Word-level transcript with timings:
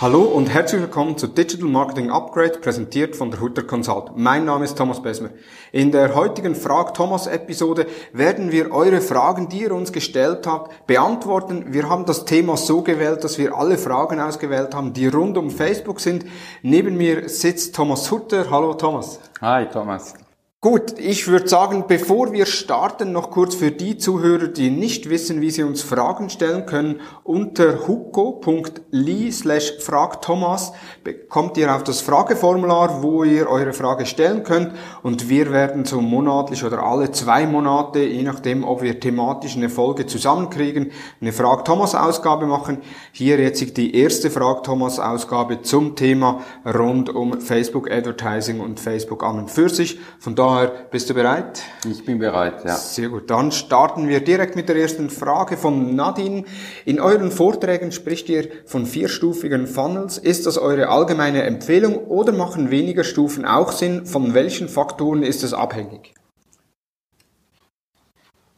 Hallo 0.00 0.22
und 0.22 0.48
herzlich 0.48 0.80
willkommen 0.80 1.18
zu 1.18 1.26
Digital 1.26 1.68
Marketing 1.68 2.08
Upgrade, 2.08 2.60
präsentiert 2.60 3.16
von 3.16 3.32
der 3.32 3.40
Hutter 3.40 3.64
Consult. 3.64 4.12
Mein 4.14 4.44
Name 4.44 4.64
ist 4.64 4.78
Thomas 4.78 5.02
Besmer. 5.02 5.30
In 5.72 5.90
der 5.90 6.14
heutigen 6.14 6.54
Frag 6.54 6.94
Thomas 6.94 7.26
Episode 7.26 7.84
werden 8.12 8.52
wir 8.52 8.70
eure 8.70 9.00
Fragen, 9.00 9.48
die 9.48 9.62
ihr 9.62 9.74
uns 9.74 9.92
gestellt 9.92 10.46
habt, 10.46 10.86
beantworten. 10.86 11.72
Wir 11.72 11.88
haben 11.88 12.06
das 12.06 12.24
Thema 12.24 12.56
so 12.56 12.82
gewählt, 12.82 13.24
dass 13.24 13.38
wir 13.38 13.56
alle 13.56 13.76
Fragen 13.76 14.20
ausgewählt 14.20 14.72
haben, 14.72 14.92
die 14.92 15.08
rund 15.08 15.36
um 15.36 15.50
Facebook 15.50 15.98
sind. 15.98 16.24
Neben 16.62 16.96
mir 16.96 17.28
sitzt 17.28 17.74
Thomas 17.74 18.08
Hutter. 18.08 18.48
Hallo 18.52 18.74
Thomas. 18.74 19.18
Hi 19.40 19.66
Thomas. 19.66 20.14
Gut, 20.60 20.98
ich 20.98 21.28
würde 21.28 21.46
sagen, 21.46 21.84
bevor 21.86 22.32
wir 22.32 22.44
starten, 22.44 23.12
noch 23.12 23.30
kurz 23.30 23.54
für 23.54 23.70
die 23.70 23.96
Zuhörer, 23.96 24.48
die 24.48 24.70
nicht 24.70 25.08
wissen, 25.08 25.40
wie 25.40 25.52
sie 25.52 25.62
uns 25.62 25.82
Fragen 25.82 26.30
stellen 26.30 26.66
können, 26.66 27.00
unter 27.22 27.86
huko.li 27.86 29.30
slash 29.30 29.78
fragthomas 29.78 30.72
bekommt 31.04 31.56
ihr 31.58 31.72
auf 31.72 31.84
das 31.84 32.00
Frageformular, 32.00 33.04
wo 33.04 33.22
ihr 33.22 33.48
eure 33.48 33.72
Frage 33.72 34.04
stellen 34.04 34.42
könnt 34.42 34.72
und 35.04 35.28
wir 35.28 35.52
werden 35.52 35.84
so 35.84 36.00
monatlich 36.00 36.64
oder 36.64 36.82
alle 36.82 37.12
zwei 37.12 37.46
Monate, 37.46 38.00
je 38.00 38.24
nachdem, 38.24 38.64
ob 38.64 38.82
wir 38.82 38.98
thematisch 38.98 39.54
eine 39.54 39.68
Folge 39.68 40.06
zusammenkriegen, 40.06 40.90
eine 41.20 41.32
Frag-Thomas-Ausgabe 41.32 42.46
machen. 42.46 42.78
Hier 43.12 43.38
jetzt 43.38 43.76
die 43.76 43.94
erste 43.94 44.28
Frag-Thomas-Ausgabe 44.28 45.62
zum 45.62 45.94
Thema 45.94 46.40
rund 46.66 47.10
um 47.10 47.40
Facebook 47.40 47.88
Advertising 47.88 48.58
und 48.58 48.80
Facebook 48.80 49.22
an 49.22 49.38
und 49.38 49.52
für 49.52 49.68
sich. 49.68 50.00
Von 50.18 50.34
daher 50.48 50.72
bist 50.90 51.10
du 51.10 51.14
bereit? 51.14 51.62
Ich 51.88 52.04
bin 52.04 52.18
bereit, 52.18 52.64
ja. 52.64 52.74
Sehr 52.74 53.08
gut. 53.08 53.30
Dann 53.30 53.52
starten 53.52 54.08
wir 54.08 54.20
direkt 54.20 54.56
mit 54.56 54.68
der 54.68 54.76
ersten 54.76 55.10
Frage 55.10 55.56
von 55.56 55.94
Nadine. 55.94 56.44
In 56.84 57.00
euren 57.00 57.30
Vorträgen 57.30 57.92
spricht 57.92 58.28
ihr 58.28 58.48
von 58.66 58.86
vierstufigen 58.86 59.66
Funnels. 59.66 60.18
Ist 60.18 60.46
das 60.46 60.58
eure 60.58 60.88
allgemeine 60.88 61.42
Empfehlung 61.42 61.96
oder 62.06 62.32
machen 62.32 62.70
weniger 62.70 63.04
Stufen 63.04 63.44
auch 63.44 63.72
Sinn? 63.72 64.06
Von 64.06 64.34
welchen 64.34 64.68
Faktoren 64.68 65.22
ist 65.22 65.44
es 65.44 65.52
abhängig? 65.52 66.14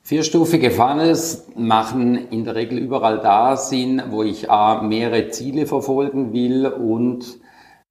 Vierstufige 0.02 0.70
Funnels 0.70 1.46
machen 1.54 2.30
in 2.30 2.44
der 2.44 2.56
Regel 2.56 2.78
überall 2.78 3.20
da 3.20 3.56
Sinn, 3.56 4.02
wo 4.10 4.22
ich 4.22 4.50
A, 4.50 4.82
mehrere 4.82 5.28
Ziele 5.28 5.66
verfolgen 5.66 6.32
will 6.32 6.66
und 6.66 7.38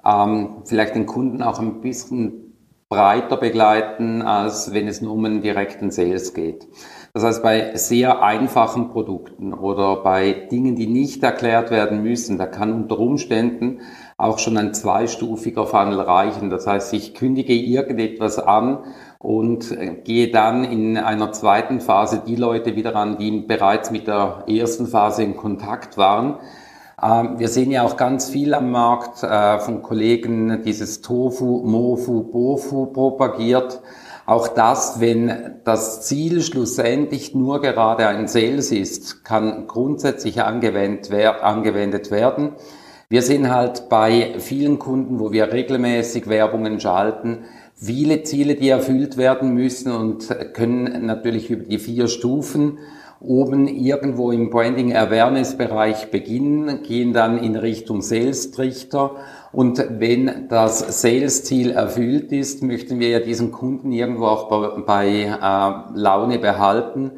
ähm, 0.05 0.63
vielleicht 0.65 0.95
den 0.95 1.05
Kunden 1.05 1.41
auch 1.41 1.59
ein 1.59 1.81
bisschen 1.81 2.48
breiter 2.89 3.37
begleiten, 3.37 4.23
als 4.23 4.73
wenn 4.73 4.87
es 4.87 4.99
nur 4.99 5.13
um 5.13 5.23
einen 5.23 5.41
direkten 5.41 5.91
Sales 5.91 6.33
geht. 6.33 6.67
Das 7.13 7.23
heißt, 7.23 7.43
bei 7.43 7.75
sehr 7.75 8.23
einfachen 8.23 8.89
Produkten 8.89 9.53
oder 9.53 9.97
bei 9.97 10.47
Dingen, 10.51 10.75
die 10.75 10.87
nicht 10.87 11.21
erklärt 11.21 11.69
werden 11.69 12.01
müssen, 12.01 12.39
da 12.39 12.47
kann 12.47 12.73
unter 12.73 12.97
Umständen 12.97 13.81
auch 14.17 14.39
schon 14.39 14.57
ein 14.57 14.73
zweistufiger 14.73 15.67
Funnel 15.67 15.99
reichen. 15.99 16.49
Das 16.49 16.65
heißt, 16.65 16.93
ich 16.93 17.13
kündige 17.13 17.53
irgendetwas 17.53 18.39
an 18.39 18.79
und 19.19 19.75
gehe 20.03 20.31
dann 20.31 20.63
in 20.63 20.97
einer 20.97 21.31
zweiten 21.31 21.81
Phase 21.81 22.23
die 22.25 22.35
Leute 22.35 22.75
wieder 22.75 22.95
an, 22.95 23.17
die 23.17 23.41
bereits 23.41 23.91
mit 23.91 24.07
der 24.07 24.45
ersten 24.47 24.87
Phase 24.87 25.23
in 25.23 25.35
Kontakt 25.37 25.97
waren 25.97 26.39
wir 27.01 27.47
sehen 27.47 27.71
ja 27.71 27.83
auch 27.83 27.97
ganz 27.97 28.29
viel 28.29 28.53
am 28.53 28.71
Markt 28.71 29.23
äh, 29.23 29.59
von 29.59 29.81
Kollegen 29.81 30.63
dieses 30.63 31.01
Tofu, 31.01 31.63
Mofu, 31.63 32.23
Bofu 32.23 32.87
propagiert. 32.87 33.81
Auch 34.25 34.47
das, 34.47 34.99
wenn 34.99 35.55
das 35.63 36.05
Ziel 36.05 36.41
schlussendlich 36.41 37.33
nur 37.33 37.61
gerade 37.61 38.07
ein 38.07 38.27
Sales 38.27 38.71
ist, 38.71 39.23
kann 39.23 39.65
grundsätzlich 39.65 40.41
angewendet 40.43 42.11
werden. 42.11 42.51
Wir 43.09 43.23
sehen 43.23 43.49
halt 43.49 43.89
bei 43.89 44.35
vielen 44.37 44.77
Kunden, 44.77 45.19
wo 45.19 45.31
wir 45.31 45.51
regelmäßig 45.51 46.29
Werbungen 46.29 46.79
schalten, 46.79 47.45
viele 47.73 48.21
Ziele, 48.21 48.53
die 48.53 48.69
erfüllt 48.69 49.17
werden 49.17 49.55
müssen 49.55 49.91
und 49.91 50.27
können 50.53 51.07
natürlich 51.07 51.49
über 51.49 51.63
die 51.63 51.79
vier 51.79 52.07
Stufen 52.07 52.77
oben 53.21 53.67
irgendwo 53.67 54.31
im 54.31 54.49
Branding 54.49 54.95
Awareness 54.95 55.57
Bereich 55.57 56.09
beginnen, 56.11 56.83
gehen 56.83 57.13
dann 57.13 57.37
in 57.37 57.55
Richtung 57.55 58.01
Sales 58.01 58.51
Trichter 58.51 59.15
und 59.51 59.83
wenn 59.89 60.47
das 60.47 61.01
Sales 61.01 61.43
Ziel 61.43 61.71
erfüllt 61.71 62.31
ist, 62.31 62.61
möchten 62.61 62.99
wir 62.99 63.09
ja 63.09 63.19
diesen 63.19 63.51
Kunden 63.51 63.91
irgendwo 63.91 64.25
auch 64.25 64.81
bei, 64.85 65.23
äh, 65.23 65.99
Laune 65.99 66.37
behalten, 66.37 67.11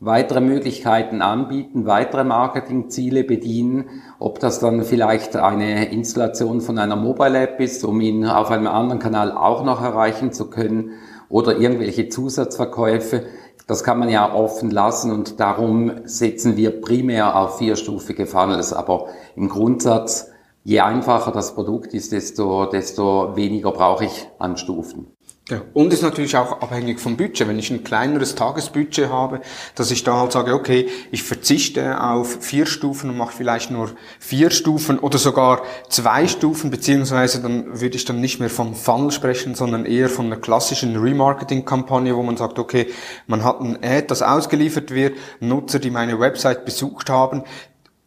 weitere 0.00 0.40
Möglichkeiten 0.40 1.22
anbieten, 1.22 1.86
weitere 1.86 2.24
Marketingziele 2.24 3.24
bedienen, 3.24 3.84
ob 4.18 4.40
das 4.40 4.58
dann 4.58 4.82
vielleicht 4.82 5.36
eine 5.36 5.92
Installation 5.92 6.60
von 6.60 6.78
einer 6.78 6.96
Mobile 6.96 7.38
App 7.38 7.60
ist, 7.60 7.84
um 7.84 8.00
ihn 8.00 8.24
auf 8.24 8.50
einem 8.50 8.66
anderen 8.66 9.00
Kanal 9.00 9.32
auch 9.32 9.64
noch 9.64 9.82
erreichen 9.82 10.32
zu 10.32 10.50
können 10.50 10.92
oder 11.28 11.58
irgendwelche 11.58 12.08
Zusatzverkäufe. 12.08 13.24
Das 13.68 13.84
kann 13.84 13.98
man 13.98 14.08
ja 14.08 14.34
offen 14.34 14.70
lassen 14.70 15.12
und 15.12 15.40
darum 15.40 16.00
setzen 16.04 16.56
wir 16.56 16.80
primär 16.80 17.36
auf 17.36 17.58
vierstufige 17.58 18.24
Funnels. 18.24 18.72
Aber 18.72 19.08
im 19.36 19.50
Grundsatz, 19.50 20.30
je 20.64 20.80
einfacher 20.80 21.32
das 21.32 21.54
Produkt 21.54 21.92
ist, 21.92 22.12
desto, 22.12 22.64
desto 22.64 23.36
weniger 23.36 23.70
brauche 23.72 24.06
ich 24.06 24.26
an 24.38 24.56
Stufen. 24.56 25.17
Ja, 25.50 25.62
und 25.72 25.94
ist 25.94 26.02
natürlich 26.02 26.36
auch 26.36 26.60
abhängig 26.60 27.00
vom 27.00 27.16
Budget. 27.16 27.48
Wenn 27.48 27.58
ich 27.58 27.70
ein 27.70 27.82
kleineres 27.82 28.34
Tagesbudget 28.34 29.08
habe, 29.08 29.40
dass 29.76 29.90
ich 29.90 30.04
da 30.04 30.18
halt 30.18 30.32
sage, 30.32 30.52
okay, 30.52 30.88
ich 31.10 31.22
verzichte 31.22 32.02
auf 32.02 32.44
vier 32.44 32.66
Stufen 32.66 33.08
und 33.08 33.16
mache 33.16 33.34
vielleicht 33.34 33.70
nur 33.70 33.92
vier 34.18 34.50
Stufen 34.50 34.98
oder 34.98 35.16
sogar 35.16 35.62
zwei 35.88 36.28
Stufen, 36.28 36.70
beziehungsweise 36.70 37.40
dann 37.40 37.80
würde 37.80 37.96
ich 37.96 38.04
dann 38.04 38.20
nicht 38.20 38.40
mehr 38.40 38.50
vom 38.50 38.74
Funnel 38.74 39.10
sprechen, 39.10 39.54
sondern 39.54 39.86
eher 39.86 40.10
von 40.10 40.26
einer 40.26 40.36
klassischen 40.36 40.96
Remarketing-Kampagne, 40.96 42.14
wo 42.14 42.22
man 42.22 42.36
sagt, 42.36 42.58
okay, 42.58 42.88
man 43.26 43.42
hat 43.42 43.60
ein 43.60 43.78
Ad, 43.82 44.08
das 44.08 44.20
ausgeliefert 44.20 44.90
wird, 44.90 45.16
Nutzer, 45.40 45.78
die 45.78 45.90
meine 45.90 46.20
Website 46.20 46.66
besucht 46.66 47.08
haben, 47.08 47.42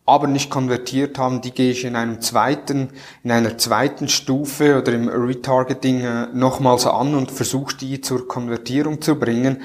aber 0.06 0.28
nicht 0.28 0.50
konvertiert 0.50 1.18
haben, 1.18 1.42
die 1.42 1.52
gehe 1.52 1.72
ich 1.72 1.86
in 1.86 1.96
einem 1.96 2.22
zweiten, 2.22 2.90
in 3.24 3.32
einer 3.32 3.58
zweiten 3.58 4.10
Stufe 4.10 4.80
oder 4.80 4.94
im 4.94 5.08
Retargeting 5.08 6.02
äh, 6.02 6.28
nochmals 6.34 6.86
an 6.88 7.16
und 7.16 7.32
versuche 7.32 7.76
die 7.78 8.02
zur 8.02 8.28
Konvertierung 8.28 9.02
zu 9.02 9.16
bringen. 9.16 9.62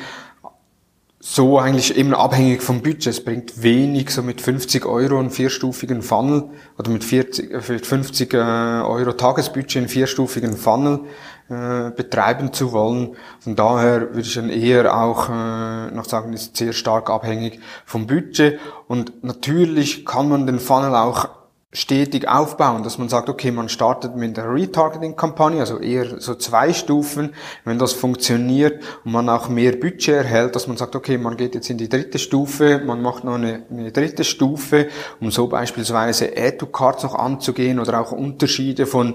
So 1.18 1.58
eigentlich 1.58 1.96
eben 1.96 2.14
abhängig 2.14 2.62
vom 2.62 2.82
Budget. 2.82 3.06
Es 3.06 3.24
bringt 3.24 3.62
wenig, 3.62 4.10
so 4.10 4.22
mit 4.22 4.40
50 4.40 4.84
Euro 4.86 5.18
einen 5.18 5.30
vierstufigen 5.30 6.02
Funnel 6.02 6.44
oder 6.78 6.90
mit 6.90 7.02
40, 7.02 7.62
50 7.84 8.34
äh, 8.34 8.36
Euro 8.36 9.12
Tagesbudget 9.12 9.76
einen 9.78 9.88
vierstufigen 9.88 10.56
Funnel 10.56 11.00
äh, 11.48 11.90
betreiben 11.90 12.52
zu 12.52 12.72
wollen. 12.72 13.16
Von 13.40 13.54
daher 13.54 14.14
würde 14.14 14.22
ich 14.22 14.34
dann 14.34 14.50
eher 14.50 14.96
auch 14.96 15.28
äh, 15.28 15.92
noch 15.92 16.04
sagen, 16.04 16.32
ist 16.32 16.56
sehr 16.56 16.72
stark 16.72 17.08
abhängig 17.08 17.60
vom 17.84 18.06
Budget. 18.06 18.58
Und 18.88 19.22
natürlich 19.22 20.04
kann 20.04 20.28
man 20.28 20.46
den 20.46 20.58
Funnel 20.58 20.94
auch 20.94 21.28
stetig 21.72 22.26
aufbauen, 22.26 22.82
dass 22.82 22.96
man 22.96 23.08
sagt, 23.08 23.28
okay, 23.28 23.50
man 23.50 23.68
startet 23.68 24.16
mit 24.16 24.36
der 24.36 24.52
Retargeting-Kampagne, 24.52 25.60
also 25.60 25.78
eher 25.78 26.20
so 26.20 26.34
zwei 26.34 26.72
Stufen. 26.72 27.34
Wenn 27.64 27.78
das 27.78 27.92
funktioniert 27.92 28.82
und 29.04 29.12
man 29.12 29.28
auch 29.28 29.48
mehr 29.48 29.72
Budget 29.72 30.16
erhält, 30.16 30.56
dass 30.56 30.68
man 30.68 30.78
sagt, 30.78 30.96
okay, 30.96 31.18
man 31.18 31.36
geht 31.36 31.54
jetzt 31.54 31.68
in 31.68 31.76
die 31.76 31.88
dritte 31.88 32.18
Stufe, 32.18 32.80
man 32.84 33.02
macht 33.02 33.24
noch 33.24 33.34
eine, 33.34 33.64
eine 33.70 33.92
dritte 33.92 34.24
Stufe, 34.24 34.88
um 35.20 35.30
so 35.30 35.48
beispielsweise 35.48 36.32
Add-to-Cards 36.36 37.02
noch 37.02 37.14
anzugehen 37.14 37.78
oder 37.78 38.00
auch 38.00 38.10
Unterschiede 38.10 38.86
von 38.86 39.14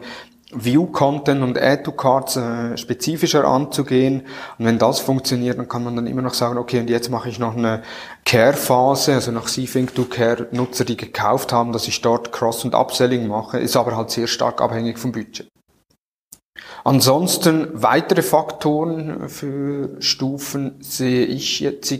View-Content 0.53 1.43
und 1.43 1.57
Add-to-Cards 1.57 2.35
äh, 2.35 2.77
spezifischer 2.77 3.45
anzugehen. 3.45 4.23
Und 4.57 4.65
wenn 4.65 4.77
das 4.77 4.99
funktioniert, 4.99 5.57
dann 5.57 5.67
kann 5.67 5.83
man 5.83 5.95
dann 5.95 6.07
immer 6.07 6.21
noch 6.21 6.33
sagen, 6.33 6.57
okay, 6.57 6.79
und 6.79 6.89
jetzt 6.89 7.09
mache 7.09 7.29
ich 7.29 7.39
noch 7.39 7.55
eine 7.55 7.83
Care-Phase, 8.25 9.13
also 9.13 9.31
nach 9.31 9.45
C-Think 9.45 9.95
to 9.95 10.05
Care 10.05 10.47
Nutzer, 10.51 10.85
die 10.85 10.97
gekauft 10.97 11.53
haben, 11.53 11.71
dass 11.71 11.87
ich 11.87 12.01
dort 12.01 12.31
Cross- 12.31 12.65
und 12.65 12.75
Upselling 12.75 13.27
mache, 13.27 13.59
ist 13.59 13.75
aber 13.75 13.95
halt 13.95 14.11
sehr 14.11 14.27
stark 14.27 14.61
abhängig 14.61 14.99
vom 14.99 15.11
Budget. 15.11 15.47
Ansonsten 16.83 17.69
weitere 17.73 18.21
Faktoren 18.21 19.29
für 19.29 20.01
Stufen 20.01 20.75
sehe 20.81 21.25
ich 21.25 21.59
jetzt 21.59 21.93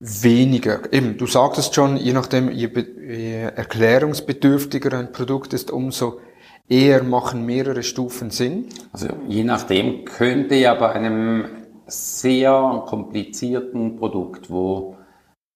weniger. 0.00 0.92
Eben, 0.92 1.16
du 1.16 1.26
sagtest 1.26 1.74
schon, 1.74 1.96
je 1.96 2.12
nachdem, 2.12 2.50
je, 2.50 2.68
je 2.68 3.42
erklärungsbedürftiger 3.42 4.96
ein 4.96 5.12
Produkt 5.12 5.54
ist, 5.54 5.70
umso 5.70 6.20
eher 6.68 7.02
machen 7.02 7.46
mehrere 7.46 7.82
Stufen 7.82 8.30
Sinn? 8.30 8.66
Also 8.92 9.08
je 9.26 9.44
nachdem 9.44 10.04
könnte 10.04 10.54
ja 10.54 10.74
bei 10.74 10.90
einem 10.90 11.44
sehr 11.86 12.84
komplizierten 12.86 13.96
Produkt, 13.96 14.50
wo, 14.50 14.96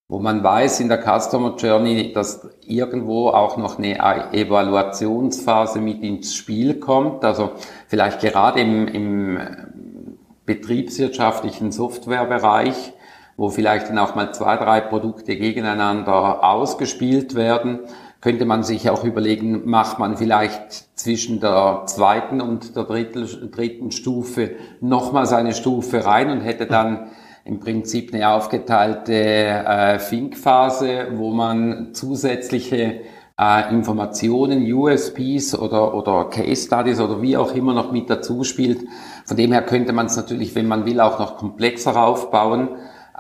wo 0.09 0.19
man 0.19 0.43
weiß 0.43 0.81
in 0.81 0.89
der 0.89 1.03
Customer 1.03 1.57
Journey, 1.57 2.13
dass 2.13 2.49
irgendwo 2.67 3.29
auch 3.29 3.57
noch 3.59 3.79
eine 3.79 3.99
Evaluationsphase 4.33 5.81
mit 5.81 6.03
ins 6.03 6.35
Spiel 6.35 6.81
kommt, 6.81 7.25
also 7.25 7.53
vielleicht 7.87 8.21
gerade 8.21 8.61
im, 8.61 8.89
im 8.89 9.39
betriebswirtschaftlichen 10.47 11.71
Softwarebereich, 11.71 12.95
wo 13.37 13.51
vielleicht 13.51 13.89
dann 13.89 13.99
auch 13.99 14.15
mal 14.15 14.33
zwei, 14.33 14.57
drei 14.57 14.81
Produkte 14.81 15.37
gegeneinander 15.37 16.45
ausgespielt 16.45 17.35
werden, 17.35 17.81
könnte 18.23 18.45
man 18.45 18.63
sich 18.63 18.89
auch 18.89 19.05
überlegen, 19.05 19.69
macht 19.69 19.99
man 19.99 20.17
vielleicht 20.17 20.97
zwischen 20.99 21.41
der 21.41 21.83
zweiten 21.87 22.41
und 22.41 22.77
der 22.77 22.85
dritten 22.85 23.91
Stufe 23.91 24.53
nochmals 24.81 25.33
eine 25.33 25.53
Stufe 25.53 26.07
rein 26.07 26.31
und 26.31 26.41
hätte 26.41 26.67
dann 26.67 27.09
im 27.45 27.59
Prinzip 27.59 28.15
eine 28.15 28.29
aufgeteilte 28.29 29.13
äh, 29.13 29.99
Think-Phase, 29.99 31.09
wo 31.17 31.33
man 31.33 31.95
zusätzliche 31.95 33.01
äh, 33.41 33.75
Informationen, 33.75 34.73
USPs 34.73 35.59
oder, 35.59 35.93
oder 35.93 36.27
Case 36.31 36.67
Studies 36.69 37.01
oder 37.01 37.21
wie 37.21 37.37
auch 37.37 37.53
immer 37.57 37.75
noch 37.75 37.91
mit 37.91 38.09
dazu 38.09 38.45
spielt. 38.45 38.87
Von 39.27 39.37
dem 39.37 39.51
her 39.51 39.63
könnte 39.63 39.93
man 39.93 40.07
es 40.07 40.17
natürlich, 40.17 40.55
wenn 40.55 40.69
man 40.69 40.87
will, 40.87 41.01
auch 41.01 41.19
noch 41.19 41.39
komplexer 41.39 42.01
aufbauen 42.01 42.69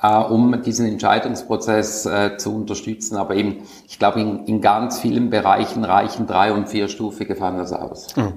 äh, 0.02 0.16
um 0.16 0.62
diesen 0.62 0.86
Entscheidungsprozess 0.86 2.06
äh, 2.06 2.36
zu 2.36 2.54
unterstützen. 2.54 3.16
Aber 3.16 3.36
eben, 3.36 3.62
ich 3.88 3.98
glaube, 3.98 4.20
in, 4.20 4.44
in 4.46 4.60
ganz 4.60 4.98
vielen 4.98 5.30
Bereichen 5.30 5.84
reichen 5.84 6.26
drei- 6.26 6.52
und 6.52 6.68
vierstufige 6.68 7.36
Funnels 7.36 7.72
aus. 7.72 8.14
Mhm. 8.16 8.34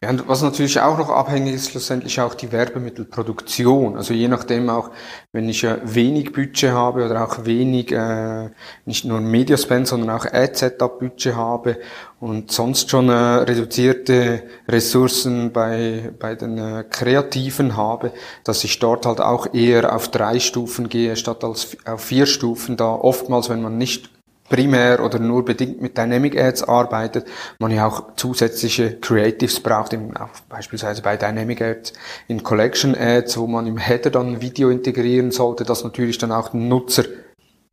Ja, 0.00 0.10
und 0.10 0.28
was 0.28 0.42
natürlich 0.42 0.80
auch 0.80 0.96
noch 0.96 1.10
abhängig 1.10 1.54
ist, 1.54 1.70
schlussendlich 1.70 2.20
auch 2.20 2.34
die 2.34 2.52
Werbemittelproduktion. 2.52 3.96
Also 3.96 4.14
je 4.14 4.28
nachdem 4.28 4.70
auch, 4.70 4.90
wenn 5.32 5.48
ich 5.48 5.64
äh, 5.64 5.78
wenig 5.82 6.32
Budget 6.32 6.70
habe 6.70 7.04
oder 7.04 7.24
auch 7.24 7.44
wenig, 7.44 7.90
äh, 7.90 8.50
nicht 8.84 9.04
nur 9.04 9.20
Mediaspend, 9.20 9.88
sondern 9.88 10.10
auch 10.10 10.24
Ad-Setup-Budget 10.24 11.34
habe 11.34 11.78
und 12.20 12.52
sonst 12.52 12.90
schon 12.90 13.08
äh, 13.08 13.12
reduzierte 13.12 14.44
Ressourcen 14.68 15.52
bei, 15.52 16.12
bei 16.16 16.36
den 16.36 16.58
äh, 16.58 16.84
Kreativen 16.88 17.76
habe, 17.76 18.12
dass 18.44 18.62
ich 18.62 18.78
dort 18.78 19.04
halt 19.04 19.20
auch 19.20 19.52
eher 19.52 19.92
auf 19.96 20.12
drei 20.12 20.38
Stufen 20.38 20.88
gehe, 20.88 21.16
statt 21.16 21.42
als 21.42 21.76
auf 21.84 22.04
vier 22.04 22.26
Stufen, 22.26 22.76
da 22.76 22.92
oftmals, 22.92 23.48
wenn 23.48 23.62
man 23.62 23.78
nicht 23.78 24.10
primär 24.48 25.04
oder 25.04 25.18
nur 25.18 25.44
bedingt 25.44 25.80
mit 25.80 25.96
Dynamic 25.96 26.38
Ads 26.38 26.62
arbeitet, 26.64 27.26
man 27.58 27.70
ja 27.70 27.86
auch 27.86 28.14
zusätzliche 28.16 28.98
Creatives 28.98 29.60
braucht, 29.60 29.94
auch 29.94 30.40
beispielsweise 30.48 31.02
bei 31.02 31.16
Dynamic 31.16 31.60
Ads 31.60 31.92
in 32.28 32.42
Collection 32.42 32.94
Ads, 32.94 33.38
wo 33.38 33.46
man 33.46 33.66
im 33.66 33.78
Header 33.78 34.10
dann 34.10 34.28
ein 34.28 34.40
Video 34.40 34.70
integrieren 34.70 35.30
sollte, 35.30 35.64
das 35.64 35.84
natürlich 35.84 36.18
dann 36.18 36.32
auch 36.32 36.48
den 36.48 36.68
Nutzer 36.68 37.04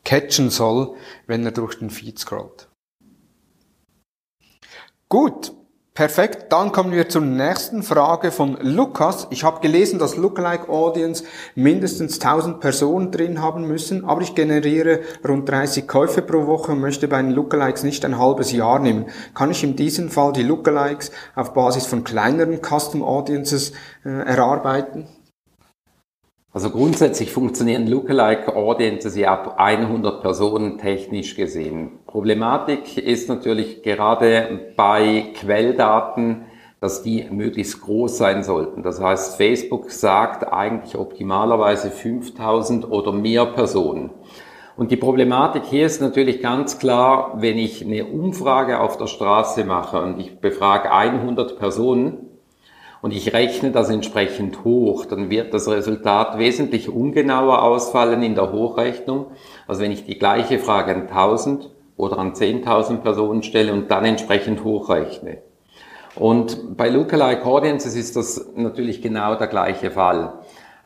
catchen 0.04 0.50
soll, 0.50 0.96
wenn 1.28 1.46
er 1.46 1.52
durch 1.52 1.80
den 1.80 1.90
Feed 1.90 2.20
scrollt. 2.20 2.68
Gut, 5.10 5.54
Perfekt, 5.96 6.52
dann 6.52 6.74
kommen 6.74 6.92
wir 6.92 7.08
zur 7.08 7.22
nächsten 7.22 7.82
Frage 7.82 8.34
von 8.34 8.58
Lukas. 8.60 9.28
Ich 9.30 9.46
habe 9.46 9.62
gelesen, 9.62 9.98
dass 9.98 10.18
Lookalike 10.18 10.68
Audience 10.68 11.24
mindestens 11.56 12.20
1000 12.20 12.60
Personen 12.60 13.12
drin 13.12 13.42
haben 13.42 13.66
müssen, 13.66 14.04
aber 14.04 14.20
ich 14.20 14.36
generiere 14.36 15.00
rund 15.26 15.48
30 15.48 15.88
Käufe 15.88 16.22
pro 16.22 16.48
Woche 16.48 16.74
und 16.74 16.82
möchte 16.82 17.08
bei 17.08 17.22
den 17.22 17.32
Lookalikes 17.32 17.84
nicht 17.84 18.04
ein 18.04 18.20
halbes 18.20 18.52
Jahr 18.52 18.80
nehmen. 18.80 19.06
Kann 19.34 19.52
ich 19.52 19.64
in 19.64 19.78
diesem 19.78 20.10
Fall 20.10 20.34
die 20.34 20.44
Lookalikes 20.44 21.12
auf 21.34 21.54
Basis 21.54 21.86
von 21.86 22.04
kleineren 22.04 22.60
Custom 22.62 23.02
Audiences 23.02 23.72
äh, 24.04 24.10
erarbeiten? 24.10 25.08
Also 26.56 26.70
grundsätzlich 26.70 27.34
funktionieren 27.34 27.86
Lookalike 27.86 28.56
Audiences 28.56 29.18
ja 29.18 29.34
ab 29.34 29.56
100 29.58 30.22
Personen 30.22 30.78
technisch 30.78 31.36
gesehen. 31.36 32.00
Problematik 32.08 32.98
ist 32.98 33.28
natürlich 33.28 33.84
gerade 33.84 34.72
bei 34.78 35.34
Quelldaten, 35.34 36.46
dass 36.80 37.04
die 37.04 37.28
möglichst 37.30 37.82
groß 37.82 38.18
sein 38.18 38.42
sollten. 38.42 38.84
Das 38.84 39.02
heißt, 39.02 39.36
Facebook 39.36 39.92
sagt 39.92 40.50
eigentlich 40.50 40.98
optimalerweise 40.98 41.92
5000 41.92 42.90
oder 42.90 43.12
mehr 43.12 43.48
Personen. 43.48 44.12
Und 44.78 44.92
die 44.92 44.98
Problematik 44.98 45.66
hier 45.66 45.86
ist 45.86 46.00
natürlich 46.00 46.42
ganz 46.42 46.80
klar, 46.80 47.34
wenn 47.36 47.58
ich 47.58 47.84
eine 47.84 48.06
Umfrage 48.06 48.80
auf 48.80 48.96
der 48.96 49.08
Straße 49.08 49.66
mache 49.66 50.02
und 50.02 50.22
ich 50.22 50.40
befrage 50.40 50.90
100 50.90 51.60
Personen, 51.60 52.25
und 53.06 53.12
ich 53.12 53.34
rechne 53.34 53.70
das 53.70 53.92
entsprechend 53.92 54.64
hoch, 54.64 55.06
dann 55.06 55.30
wird 55.30 55.54
das 55.54 55.68
Resultat 55.68 56.40
wesentlich 56.40 56.90
ungenauer 56.90 57.62
ausfallen 57.62 58.24
in 58.24 58.34
der 58.34 58.52
Hochrechnung, 58.52 59.28
als 59.68 59.78
wenn 59.78 59.92
ich 59.92 60.08
die 60.08 60.18
gleiche 60.18 60.58
Frage 60.58 60.96
an 60.96 61.02
1000 61.02 61.70
oder 61.98 62.18
an 62.18 62.34
10.000 62.34 63.04
Personen 63.04 63.44
stelle 63.44 63.74
und 63.74 63.92
dann 63.92 64.06
entsprechend 64.06 64.64
hochrechne. 64.64 65.38
Und 66.16 66.76
bei 66.78 66.90
Lookalike 66.90 67.46
Audiences 67.46 67.96
ist 67.96 68.16
das 68.16 68.44
natürlich 68.56 69.04
genau 69.04 69.36
der 69.36 69.50
gleiche 69.50 69.92
Fall. 69.92 70.40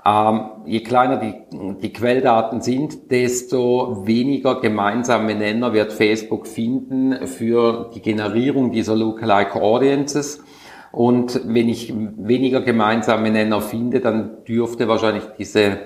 Ähm, 0.05 0.41
je 0.65 0.81
kleiner 0.81 1.21
die, 1.21 1.35
die 1.81 1.93
Quelldaten 1.93 2.59
sind, 2.59 3.11
desto 3.11 4.05
weniger 4.05 4.59
gemeinsame 4.59 5.35
Nenner 5.35 5.71
wird 5.71 5.93
Facebook 5.93 6.47
finden 6.47 7.27
für 7.27 7.89
die 7.95 8.01
Generierung 8.01 8.71
dieser 8.71 8.97
Lookalike 8.97 9.61
Audiences. 9.61 10.43
Und 10.91 11.41
wenn 11.45 11.69
ich 11.69 11.93
weniger 12.17 12.61
gemeinsame 12.61 13.29
Nenner 13.29 13.61
finde, 13.61 13.99
dann 13.99 14.43
dürfte 14.45 14.87
wahrscheinlich 14.87 15.23
diese 15.37 15.77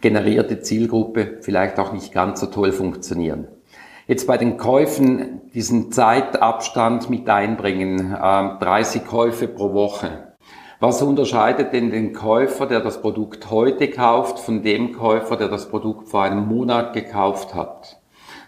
generierte 0.00 0.60
Zielgruppe 0.60 1.38
vielleicht 1.40 1.78
auch 1.78 1.92
nicht 1.92 2.12
ganz 2.12 2.40
so 2.40 2.46
toll 2.46 2.72
funktionieren. 2.72 3.46
Jetzt 4.06 4.26
bei 4.26 4.38
den 4.38 4.56
Käufen 4.56 5.40
diesen 5.54 5.92
Zeitabstand 5.92 7.10
mit 7.10 7.28
einbringen, 7.28 8.10
30 8.12 9.06
Käufe 9.06 9.46
pro 9.46 9.72
Woche. 9.72 10.34
Was 10.80 11.00
unterscheidet 11.02 11.72
denn 11.72 11.90
den 11.90 12.12
Käufer, 12.12 12.66
der 12.66 12.80
das 12.80 13.02
Produkt 13.02 13.50
heute 13.50 13.88
kauft, 13.88 14.40
von 14.40 14.62
dem 14.62 14.92
Käufer, 14.94 15.36
der 15.36 15.48
das 15.48 15.68
Produkt 15.68 16.08
vor 16.08 16.22
einem 16.22 16.48
Monat 16.48 16.94
gekauft 16.94 17.54
hat? 17.54 17.99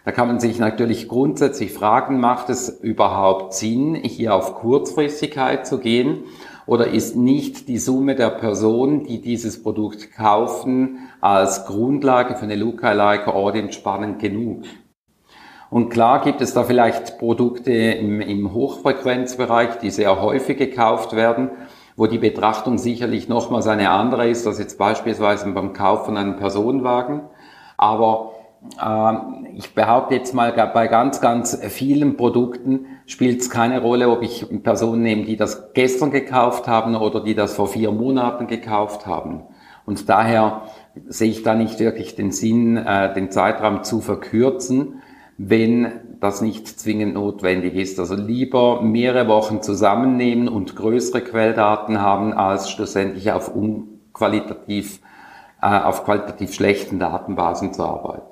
Da 0.05 0.11
kann 0.11 0.27
man 0.27 0.41
sich 0.41 0.59
natürlich 0.59 1.09
grundsätzlich 1.09 1.73
fragen, 1.73 2.19
macht 2.19 2.51
es 2.51 2.69
überhaupt 2.69 3.55
Sinn, 3.55 3.95
hier 3.95 4.35
auf 4.35 4.57
Kurzfristigkeit 4.57 5.65
zu 5.67 5.79
gehen? 5.79 6.25
Oder 6.67 6.89
ist 6.89 7.17
nicht 7.17 7.69
die 7.69 7.79
Summe 7.79 8.17
der 8.17 8.31
Personen, 8.31 9.05
die 9.05 9.21
dieses 9.21 9.63
Produkt 9.63 10.13
kaufen, 10.13 10.99
als 11.21 11.67
Grundlage 11.67 12.35
für 12.35 12.45
eine 12.45 12.57
Lookalike 12.57 13.33
Audience 13.33 13.75
spannend 13.75 14.19
genug? 14.19 14.65
Und 15.71 15.89
klar 15.89 16.21
gibt 16.21 16.41
es 16.41 16.53
da 16.53 16.65
vielleicht 16.65 17.19
Produkte 17.19 17.73
im, 17.73 18.21
im 18.21 18.53
Hochfrequenzbereich, 18.53 19.79
die 19.79 19.91
sehr 19.91 20.21
häufig 20.21 20.59
gekauft 20.59 21.15
werden, 21.15 21.51
wo 21.97 22.07
die 22.07 22.19
Betrachtung 22.19 22.77
sicherlich 22.77 23.29
nochmals 23.29 23.67
eine 23.67 23.91
andere 23.91 24.29
ist, 24.29 24.47
als 24.47 24.59
jetzt 24.59 24.79
beispielsweise 24.79 25.51
beim 25.53 25.73
Kauf 25.73 26.05
von 26.05 26.17
einem 26.17 26.37
Personenwagen. 26.37 27.23
Aber 27.77 28.33
ich 29.55 29.75
behaupte 29.75 30.15
jetzt 30.15 30.35
mal, 30.35 30.53
bei 30.53 30.87
ganz, 30.87 31.21
ganz 31.21 31.59
vielen 31.69 32.17
Produkten 32.17 32.87
spielt 33.07 33.41
es 33.41 33.51
keine 33.51 33.81
Rolle, 33.81 34.09
ob 34.09 34.23
ich 34.23 34.47
Personen 34.63 35.03
nehme, 35.03 35.25
die 35.25 35.37
das 35.37 35.73
gestern 35.75 36.11
gekauft 36.11 36.69
haben 36.69 36.95
oder 36.95 37.23
die 37.23 37.35
das 37.35 37.55
vor 37.55 37.69
vier 37.69 37.93
Monaten 37.93 38.47
gekauft 38.47 39.07
haben. 39.07 39.43
Und 39.85 40.09
daher 40.09 40.63
sehe 41.09 41.31
ich 41.31 41.43
da 41.43 41.55
nicht 41.55 41.81
wirklich 41.81 42.15
den 42.15 42.31
Sinn, 42.31 42.77
äh, 42.77 43.13
den 43.15 43.31
Zeitraum 43.31 43.83
zu 43.83 44.01
verkürzen, 44.01 45.03
wenn 45.39 45.93
das 46.21 46.41
nicht 46.41 46.69
zwingend 46.69 47.15
notwendig 47.15 47.75
ist. 47.75 47.99
Also 47.99 48.15
lieber 48.15 48.81
mehrere 48.83 49.27
Wochen 49.27 49.61
zusammennehmen 49.61 50.49
und 50.49 50.77
größere 50.77 51.21
Quelldaten 51.21 52.01
haben, 52.01 52.33
als 52.33 52.71
schlussendlich 52.71 53.33
auf 53.33 53.55
unqualitativ, 53.55 55.01
äh, 55.61 55.67
auf 55.67 56.05
qualitativ 56.05 56.55
schlechten 56.55 57.01
Datenbasen 57.01 57.73
zu 57.73 57.83
arbeiten. 57.83 58.32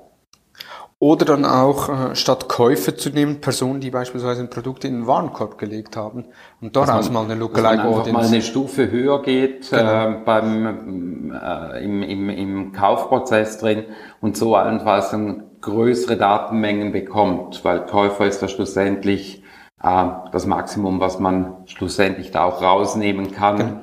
Oder 1.01 1.25
dann 1.25 1.45
auch 1.45 1.89
äh, 1.89 2.15
statt 2.15 2.47
Käufe 2.47 2.95
zu 2.95 3.09
nehmen, 3.09 3.41
Personen, 3.41 3.81
die 3.81 3.89
beispielsweise 3.89 4.43
ein 4.43 4.51
Produkt 4.51 4.85
in 4.85 4.93
den 4.93 5.07
Warenkorb 5.07 5.57
gelegt 5.57 5.97
haben 5.97 6.25
und 6.61 6.75
daraus 6.75 7.05
man, 7.09 7.25
mal 7.25 7.31
eine 7.31 7.39
Lookalike 7.39 7.85
Audience. 7.85 8.11
mal 8.11 8.25
eine 8.27 8.43
Stufe 8.43 8.91
höher 8.91 9.23
geht 9.23 9.71
genau. 9.71 10.09
äh, 10.09 10.15
beim 10.23 11.33
äh, 11.33 11.83
im, 11.83 12.03
im, 12.03 12.29
im 12.29 12.71
Kaufprozess 12.71 13.57
drin 13.57 13.85
und 14.21 14.37
so 14.37 14.55
allenfalls 14.55 15.09
dann 15.09 15.45
größere 15.61 16.17
Datenmengen 16.17 16.91
bekommt, 16.91 17.65
weil 17.65 17.83
Käufer 17.87 18.27
ist 18.27 18.43
da 18.43 18.47
schlussendlich 18.47 19.41
äh, 19.81 20.05
das 20.31 20.45
Maximum, 20.45 20.99
was 20.99 21.17
man 21.17 21.63
schlussendlich 21.65 22.29
da 22.29 22.43
auch 22.43 22.61
rausnehmen 22.61 23.31
kann. 23.31 23.57
Genau. 23.57 23.81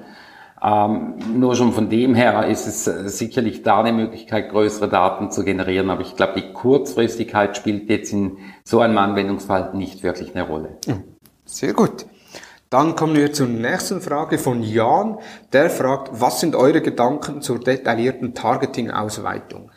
Ähm, 0.63 1.15
nur 1.35 1.55
schon 1.55 1.73
von 1.73 1.89
dem 1.89 2.15
her 2.15 2.47
ist 2.47 2.67
es 2.67 2.87
äh, 2.87 3.09
sicherlich 3.09 3.63
da 3.63 3.81
eine 3.81 3.93
Möglichkeit, 3.93 4.51
größere 4.51 4.89
Daten 4.89 5.31
zu 5.31 5.45
generieren. 5.45 5.91
Aber 5.91 6.03
ich 6.03 6.17
glaube, 6.17 6.41
die 6.41 6.53
Kurzfristigkeit 6.53 7.57
spielt 7.57 7.89
jetzt 7.89 8.13
in 8.13 8.39
so 8.65 8.81
einem 8.81 8.99
Anwendungsfall 8.99 9.75
nicht 9.75 10.03
wirklich 10.03 10.35
eine 10.35 10.47
Rolle. 10.47 10.79
Sehr 11.45 11.75
gut. 11.75 12.07
Dann 12.71 12.97
kommen 12.97 13.15
wir 13.15 13.33
zur 13.33 13.47
nächsten 13.47 14.03
Frage 14.03 14.37
von 14.37 14.63
Jan. 14.63 15.19
Der 15.55 15.71
fragt, 15.71 16.11
was 16.21 16.41
sind 16.41 16.55
eure 16.55 16.83
Gedanken 16.83 17.41
zur 17.41 17.61
detaillierten 17.61 18.35
Targeting-Ausweitung? 18.35 19.71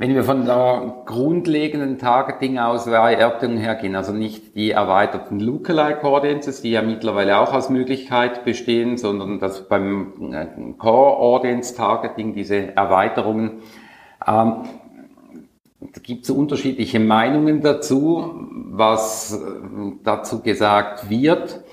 Wenn 0.00 0.14
wir 0.14 0.22
von 0.22 0.44
der 0.44 1.02
grundlegenden 1.06 1.98
Targeting-Auswertung 1.98 3.56
hergehen, 3.56 3.96
also 3.96 4.12
nicht 4.12 4.54
die 4.54 4.70
erweiterten 4.70 5.40
Lookalike 5.40 6.04
Audiences, 6.04 6.62
die 6.62 6.70
ja 6.70 6.82
mittlerweile 6.82 7.36
auch 7.40 7.52
als 7.52 7.68
Möglichkeit 7.68 8.44
bestehen, 8.44 8.96
sondern 8.96 9.40
das 9.40 9.66
beim 9.66 10.32
äh, 10.32 10.46
Core 10.78 11.16
Audience 11.16 11.74
Targeting, 11.74 12.32
diese 12.32 12.76
Erweiterungen, 12.76 13.62
ähm, 14.24 14.62
da 15.80 16.00
gibt 16.00 16.22
es 16.22 16.30
unterschiedliche 16.30 17.00
Meinungen 17.00 17.60
dazu, 17.60 18.46
was 18.70 19.32
äh, 19.34 19.96
dazu 20.04 20.42
gesagt 20.42 21.10
wird. 21.10 21.64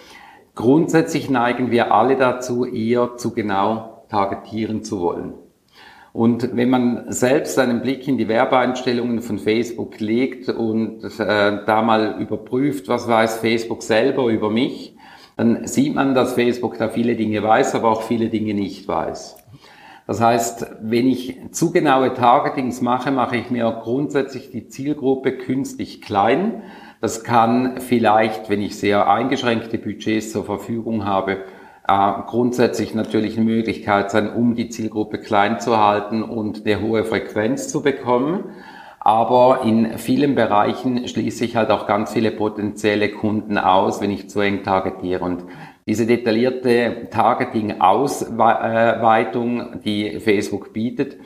Grundsätzlich 0.56 1.30
neigen 1.30 1.70
wir 1.70 1.94
alle 1.94 2.16
dazu, 2.16 2.66
eher 2.66 3.18
zu 3.18 3.36
genau 3.36 4.08
targetieren 4.10 4.84
zu 4.84 5.00
wollen. 5.00 5.45
Und 6.16 6.56
wenn 6.56 6.70
man 6.70 7.12
selbst 7.12 7.60
einen 7.60 7.82
Blick 7.82 8.08
in 8.08 8.18
die 8.18 8.30
Werbeeinstellungen 8.30 9.22
von 9.22 9.38
Facebook 9.38 10.00
legt 10.00 10.48
und 10.48 11.04
äh, 11.20 11.66
da 11.66 11.82
mal 11.82 12.22
überprüft, 12.22 12.88
was 12.88 13.10
weiß 13.10 13.40
Facebook 13.40 13.84
selber 13.84 14.28
über 14.28 14.50
mich, 14.50 14.96
dann 15.36 15.68
sieht 15.68 15.94
man, 15.94 16.16
dass 16.16 16.36
Facebook 16.36 16.78
da 16.78 16.88
viele 16.88 17.18
Dinge 17.18 17.44
weiß, 17.44 17.76
aber 17.76 17.92
auch 17.92 18.04
viele 18.04 18.30
Dinge 18.30 18.54
nicht 18.54 18.88
weiß. 18.88 19.36
Das 20.08 20.22
heißt, 20.22 20.68
wenn 20.84 21.10
ich 21.10 21.36
zu 21.52 21.74
genaue 21.74 22.14
Targetings 22.14 22.80
mache, 22.80 23.12
mache 23.12 23.36
ich 23.36 23.50
mir 23.50 23.70
grundsätzlich 23.84 24.52
die 24.52 24.70
Zielgruppe 24.70 25.34
künstlich 25.34 26.02
klein. 26.02 26.64
Das 27.02 27.26
kann 27.26 27.82
vielleicht, 27.82 28.50
wenn 28.50 28.62
ich 28.62 28.78
sehr 28.78 29.10
eingeschränkte 29.10 29.78
Budgets 29.78 30.32
zur 30.32 30.46
Verfügung 30.46 31.04
habe, 31.04 31.40
äh, 31.88 32.12
grundsätzlich 32.28 32.96
natürlich 32.96 33.38
eine 33.38 33.46
Möglichkeit 33.46 34.12
sein, 34.12 34.34
um 34.34 34.56
die 34.56 34.70
Zielgruppe 34.70 35.20
klein 35.20 35.60
zu 35.60 35.78
halten 35.78 36.24
und 36.24 36.66
eine 36.66 36.82
hohe 36.82 37.04
Frequenz 37.04 37.68
zu 37.68 37.84
bekommen. 37.84 38.46
Aber 39.00 39.62
in 39.64 40.00
vielen 40.00 40.34
Bereichen 40.34 41.08
schließe 41.08 41.46
ich 41.46 41.56
halt 41.56 41.70
auch 41.70 41.86
ganz 41.86 42.14
viele 42.14 42.32
potenzielle 42.32 43.10
Kunden 43.10 43.60
aus, 43.60 44.02
wenn 44.02 44.10
ich 44.10 44.28
zu 44.30 44.40
eng 44.40 44.64
targetiere. 44.64 45.24
Und 45.24 45.44
diese 45.86 46.08
detaillierte 46.08 47.10
Targeting-Ausweitung, 47.12 49.82
die 49.86 50.20
Facebook 50.20 50.74
bietet, 50.74 51.18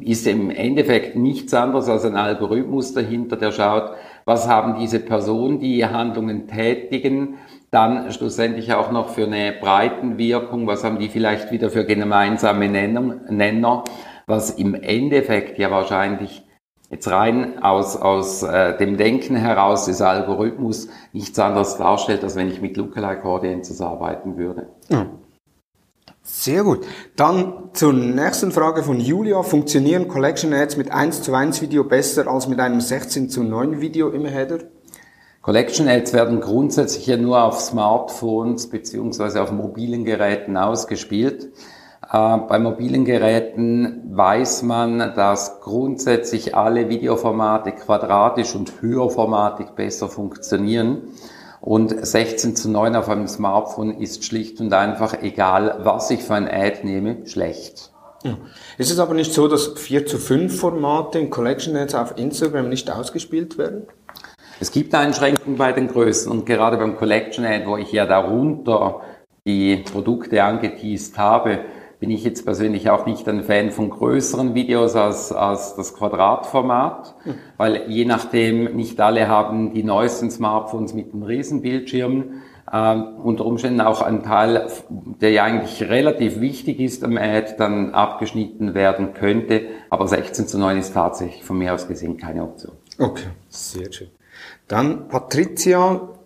ist 0.00 0.26
im 0.26 0.50
Endeffekt 0.50 1.14
nichts 1.14 1.54
anderes 1.54 1.88
als 1.88 2.04
ein 2.04 2.16
Algorithmus 2.16 2.92
dahinter, 2.92 3.36
der 3.36 3.52
schaut, 3.52 3.92
was 4.24 4.48
haben 4.48 4.80
diese 4.80 4.98
Personen, 4.98 5.60
die 5.60 5.86
Handlungen 5.86 6.48
tätigen, 6.48 7.36
dann 7.76 8.10
schlussendlich 8.10 8.72
auch 8.72 8.90
noch 8.90 9.10
für 9.10 9.24
eine 9.24 9.52
Breitenwirkung, 9.52 10.66
was 10.66 10.82
haben 10.82 10.98
die 10.98 11.10
vielleicht 11.10 11.52
wieder 11.52 11.68
für 11.68 11.84
gemeinsame 11.84 12.68
Nenner, 12.68 13.84
was 14.26 14.50
im 14.50 14.74
Endeffekt 14.74 15.58
ja 15.58 15.70
wahrscheinlich 15.70 16.42
jetzt 16.88 17.10
rein 17.10 17.62
aus, 17.62 17.96
aus 17.96 18.42
äh, 18.42 18.78
dem 18.78 18.96
Denken 18.96 19.36
heraus 19.36 19.84
des 19.84 20.00
Algorithmus 20.00 20.88
nichts 21.12 21.38
anderes 21.38 21.76
darstellt, 21.76 22.24
als 22.24 22.34
wenn 22.34 22.48
ich 22.48 22.62
mit 22.62 22.78
Lookalike 22.78 23.24
Audiences 23.24 23.82
arbeiten 23.82 24.38
würde. 24.38 24.68
Ja. 24.88 25.06
Sehr 26.22 26.64
gut. 26.64 26.86
Dann 27.14 27.70
zur 27.74 27.92
nächsten 27.92 28.52
Frage 28.52 28.84
von 28.84 28.98
Julia. 28.98 29.42
Funktionieren 29.42 30.08
Collection 30.08 30.54
Ads 30.54 30.78
mit 30.78 30.90
1 30.90 31.22
zu 31.22 31.34
1 31.34 31.60
Video 31.60 31.84
besser 31.84 32.26
als 32.26 32.48
mit 32.48 32.58
einem 32.58 32.80
16 32.80 33.28
zu 33.28 33.44
9 33.44 33.80
Video 33.82 34.08
im 34.08 34.24
Header? 34.24 34.60
Collection 35.46 35.86
Ads 35.86 36.12
werden 36.12 36.40
grundsätzlich 36.40 37.06
ja 37.06 37.16
nur 37.16 37.44
auf 37.44 37.60
Smartphones 37.60 38.68
beziehungsweise 38.68 39.40
auf 39.40 39.52
mobilen 39.52 40.04
Geräten 40.04 40.56
ausgespielt. 40.56 41.52
Äh, 42.02 42.38
bei 42.48 42.58
mobilen 42.58 43.04
Geräten 43.04 44.02
weiß 44.10 44.64
man, 44.64 44.98
dass 45.14 45.60
grundsätzlich 45.60 46.56
alle 46.56 46.88
Videoformate 46.88 47.70
quadratisch 47.70 48.56
und 48.56 48.82
höherformatig 48.82 49.68
besser 49.76 50.08
funktionieren. 50.08 51.02
Und 51.60 51.94
16 52.04 52.56
zu 52.56 52.68
9 52.68 52.96
auf 52.96 53.08
einem 53.08 53.28
Smartphone 53.28 54.00
ist 54.00 54.24
schlicht 54.24 54.60
und 54.60 54.72
einfach, 54.72 55.22
egal 55.22 55.78
was 55.84 56.10
ich 56.10 56.24
für 56.24 56.34
ein 56.34 56.48
Ad 56.48 56.80
nehme, 56.82 57.24
schlecht. 57.28 57.92
Ja. 58.24 58.36
Ist 58.78 58.90
es 58.90 58.98
aber 58.98 59.14
nicht 59.14 59.32
so, 59.32 59.46
dass 59.46 59.74
4 59.76 60.06
zu 60.06 60.18
5 60.18 60.58
Formate 60.58 61.20
in 61.20 61.30
Collection 61.30 61.76
Ads 61.76 61.94
auf 61.94 62.18
Instagram 62.18 62.68
nicht 62.68 62.90
ausgespielt 62.90 63.58
werden? 63.58 63.86
Es 64.58 64.70
gibt 64.72 64.94
Einschränkungen 64.94 65.58
bei 65.58 65.72
den 65.72 65.88
Größen 65.88 66.32
und 66.32 66.46
gerade 66.46 66.78
beim 66.78 66.96
Collection 66.96 67.44
Ad, 67.44 67.66
wo 67.66 67.76
ich 67.76 67.92
ja 67.92 68.06
darunter 68.06 69.02
die 69.46 69.76
Produkte 69.76 70.42
angeteased 70.42 71.18
habe, 71.18 71.60
bin 72.00 72.10
ich 72.10 72.24
jetzt 72.24 72.44
persönlich 72.44 72.88
auch 72.90 73.06
nicht 73.06 73.28
ein 73.28 73.42
Fan 73.42 73.70
von 73.70 73.90
größeren 73.90 74.54
Videos 74.54 74.96
als, 74.96 75.32
als 75.32 75.76
das 75.76 75.94
Quadratformat, 75.94 77.14
mhm. 77.24 77.34
weil 77.56 77.84
je 77.88 78.04
nachdem 78.04 78.76
nicht 78.76 79.00
alle 79.00 79.28
haben 79.28 79.74
die 79.74 79.84
neuesten 79.84 80.30
Smartphones 80.30 80.94
mit 80.94 81.12
einem 81.12 81.22
Riesenbildschirm. 81.22 82.42
Äh, 82.70 82.96
unter 83.22 83.44
Umständen 83.44 83.80
auch 83.80 84.02
ein 84.02 84.22
Teil, 84.22 84.68
der 84.88 85.30
ja 85.30 85.44
eigentlich 85.44 85.82
relativ 85.82 86.40
wichtig 86.40 86.80
ist 86.80 87.04
am 87.04 87.16
Ad, 87.16 87.54
dann 87.58 87.94
abgeschnitten 87.94 88.74
werden 88.74 89.14
könnte. 89.14 89.62
Aber 89.90 90.08
16 90.08 90.48
zu 90.48 90.58
9 90.58 90.78
ist 90.78 90.94
tatsächlich 90.94 91.44
von 91.44 91.58
mir 91.58 91.74
aus 91.74 91.88
gesehen 91.88 92.16
keine 92.16 92.42
Option. 92.42 92.74
Okay, 92.98 93.28
sehr 93.48 93.92
schön. 93.92 94.08
Dann 94.68 95.06
Patricia 95.06 96.16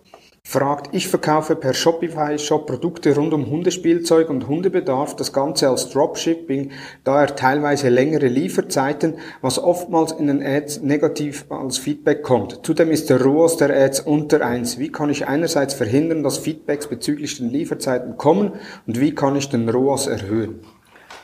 fragt, 0.43 0.95
ich 0.95 1.07
verkaufe 1.07 1.55
per 1.55 1.75
Shopify-Shop 1.75 2.65
Produkte 2.65 3.15
rund 3.15 3.33
um 3.35 3.51
Hundespielzeug 3.51 4.31
und 4.31 4.47
Hundebedarf, 4.47 5.15
das 5.15 5.31
Ganze 5.31 5.69
als 5.69 5.89
Dropshipping, 5.89 6.71
da 7.03 7.21
er 7.21 7.35
teilweise 7.35 7.89
längere 7.89 8.27
Lieferzeiten, 8.27 9.19
was 9.41 9.59
oftmals 9.59 10.11
in 10.11 10.25
den 10.25 10.43
Ads 10.43 10.81
negativ 10.81 11.45
als 11.49 11.77
Feedback 11.77 12.23
kommt. 12.23 12.65
Zudem 12.65 12.89
ist 12.89 13.11
der 13.11 13.21
ROAS 13.21 13.57
der 13.57 13.69
Ads 13.69 13.99
unter 14.01 14.43
eins. 14.43 14.79
Wie 14.79 14.91
kann 14.91 15.11
ich 15.11 15.27
einerseits 15.27 15.75
verhindern, 15.75 16.23
dass 16.23 16.39
Feedbacks 16.39 16.87
bezüglich 16.87 17.37
den 17.37 17.51
Lieferzeiten 17.51 18.17
kommen 18.17 18.53
und 18.87 18.99
wie 18.99 19.13
kann 19.13 19.35
ich 19.35 19.49
den 19.49 19.69
ROAS 19.69 20.07
erhöhen? 20.07 20.61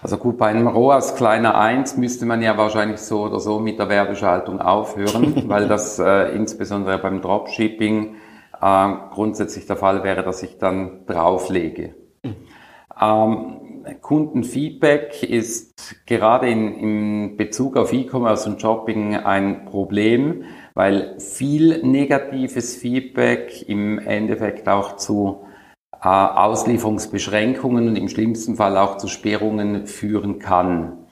Also 0.08 0.16
gut, 0.20 0.38
bei 0.38 0.46
einem 0.46 0.70
ROAS 0.70 1.18
kleiner 1.18 1.58
eins 1.60 1.98
müsste 1.98 2.26
man 2.26 2.42
ja 2.42 2.58
wahrscheinlich 2.58 3.02
so 3.02 3.24
oder 3.24 3.42
so 3.42 3.60
mit 3.60 3.78
der 3.78 3.90
Werbeschaltung 3.90 4.62
aufhören, 4.62 5.44
weil 5.50 5.68
das 5.68 6.00
äh, 6.00 6.34
insbesondere 6.34 6.98
beim 6.98 7.22
Dropshipping 7.22 8.16
äh, 8.62 8.88
grundsätzlich 9.12 9.66
der 9.66 9.76
Fall 9.76 10.06
wäre, 10.06 10.24
dass 10.24 10.44
ich 10.44 10.60
dann 10.60 11.06
drauflege. 11.08 11.94
Ähm, 12.24 13.58
Kundenfeedback 14.02 15.24
ist 15.24 16.06
gerade 16.06 16.48
in, 16.48 16.74
in 16.76 17.36
Bezug 17.36 17.76
auf 17.76 17.92
E-Commerce 17.92 18.50
und 18.50 18.62
Shopping 18.62 19.14
ein 19.14 19.66
Problem, 19.66 20.46
weil 20.74 21.20
viel 21.20 21.86
negatives 21.86 22.78
Feedback 22.78 23.68
im 23.68 24.00
Endeffekt 24.00 24.70
auch 24.70 24.96
zu 24.96 25.47
Auslieferungsbeschränkungen 25.92 27.88
und 27.90 27.96
im 27.96 28.08
schlimmsten 28.08 28.56
Fall 28.56 28.78
auch 28.78 28.98
zu 28.98 29.08
Sperrungen 29.08 29.88
führen 29.88 30.40
kann. 30.40 31.08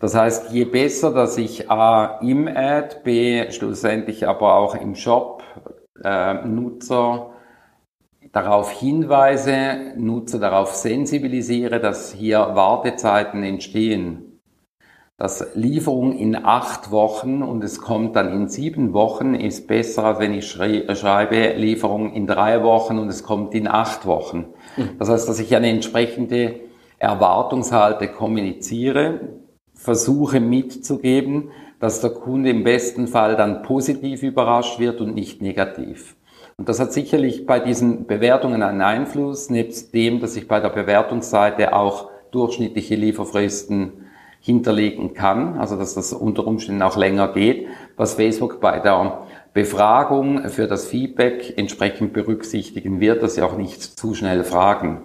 Das 0.00 0.14
heißt, 0.14 0.52
je 0.52 0.64
besser, 0.64 1.12
dass 1.12 1.38
ich 1.38 1.70
A 1.70 2.18
im 2.20 2.48
Ad, 2.48 2.96
B 3.04 3.50
schlussendlich 3.52 4.28
aber 4.28 4.56
auch 4.56 4.74
im 4.74 4.94
Shop 4.96 5.42
äh, 6.02 6.34
Nutzer 6.46 7.30
darauf 8.32 8.70
hinweise, 8.72 9.94
Nutzer 9.96 10.40
darauf 10.40 10.74
sensibilisiere, 10.74 11.80
dass 11.80 12.12
hier 12.12 12.38
Wartezeiten 12.38 13.44
entstehen. 13.44 14.33
Dass 15.16 15.54
Lieferung 15.54 16.18
in 16.18 16.34
acht 16.34 16.90
Wochen 16.90 17.42
und 17.42 17.62
es 17.62 17.80
kommt 17.80 18.16
dann 18.16 18.32
in 18.32 18.48
sieben 18.48 18.92
Wochen 18.92 19.34
ist 19.34 19.68
besser, 19.68 20.04
als 20.04 20.18
wenn 20.18 20.34
ich 20.34 20.50
schreibe 20.50 21.54
Lieferung 21.56 22.12
in 22.12 22.26
drei 22.26 22.64
Wochen 22.64 22.98
und 22.98 23.08
es 23.08 23.22
kommt 23.22 23.54
in 23.54 23.68
acht 23.68 24.06
Wochen. 24.06 24.46
Mhm. 24.76 24.98
Das 24.98 25.08
heißt, 25.08 25.28
dass 25.28 25.38
ich 25.38 25.54
eine 25.54 25.68
entsprechende 25.68 26.56
Erwartungshalte 26.98 28.08
kommuniziere, 28.08 29.20
versuche 29.72 30.40
mitzugeben, 30.40 31.50
dass 31.78 32.00
der 32.00 32.10
Kunde 32.10 32.50
im 32.50 32.64
besten 32.64 33.06
Fall 33.06 33.36
dann 33.36 33.62
positiv 33.62 34.24
überrascht 34.24 34.80
wird 34.80 35.00
und 35.00 35.14
nicht 35.14 35.42
negativ. 35.42 36.16
Und 36.56 36.68
das 36.68 36.80
hat 36.80 36.92
sicherlich 36.92 37.46
bei 37.46 37.60
diesen 37.60 38.06
Bewertungen 38.06 38.62
einen 38.62 38.80
Einfluss, 38.80 39.48
nebst 39.48 39.94
dem, 39.94 40.18
dass 40.20 40.34
ich 40.34 40.48
bei 40.48 40.60
der 40.60 40.70
Bewertungsseite 40.70 41.72
auch 41.72 42.10
durchschnittliche 42.30 42.96
Lieferfristen 42.96 44.03
hinterlegen 44.44 45.14
kann, 45.14 45.58
also 45.58 45.74
dass 45.76 45.94
das 45.94 46.12
unter 46.12 46.46
Umständen 46.46 46.82
auch 46.82 46.98
länger 46.98 47.32
geht, 47.32 47.66
was 47.96 48.12
Facebook 48.12 48.60
bei 48.60 48.78
der 48.78 49.20
Befragung 49.54 50.50
für 50.50 50.66
das 50.66 50.86
Feedback 50.86 51.54
entsprechend 51.56 52.12
berücksichtigen 52.12 53.00
wird, 53.00 53.22
dass 53.22 53.36
sie 53.36 53.42
auch 53.42 53.56
nicht 53.56 53.80
zu 53.82 54.12
schnell 54.12 54.44
fragen. 54.44 55.00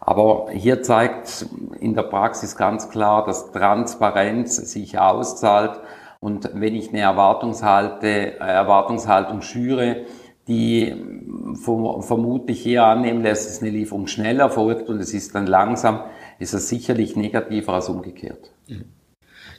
Aber 0.00 0.48
hier 0.50 0.82
zeigt 0.82 1.46
in 1.78 1.94
der 1.94 2.02
Praxis 2.02 2.56
ganz 2.56 2.90
klar, 2.90 3.24
dass 3.24 3.52
Transparenz 3.52 4.56
sich 4.56 4.98
auszahlt. 4.98 5.78
Und 6.18 6.50
wenn 6.52 6.74
ich 6.74 6.88
eine 6.88 7.02
Erwartungshalte, 7.02 8.40
Erwartungshaltung 8.40 9.42
schüre, 9.42 10.06
die 10.48 10.96
vermutlich 11.62 12.66
eher 12.66 12.86
annehmen 12.86 13.22
lässt, 13.22 13.48
dass 13.48 13.62
eine 13.62 13.70
Lieferung 13.70 14.08
schnell 14.08 14.40
erfolgt 14.40 14.88
und 14.88 14.98
es 14.98 15.14
ist 15.14 15.36
dann 15.36 15.46
langsam, 15.46 16.00
ist 16.40 16.54
das 16.54 16.68
sicherlich 16.68 17.14
negativer 17.14 17.74
als 17.74 17.88
umgekehrt. 17.88 18.50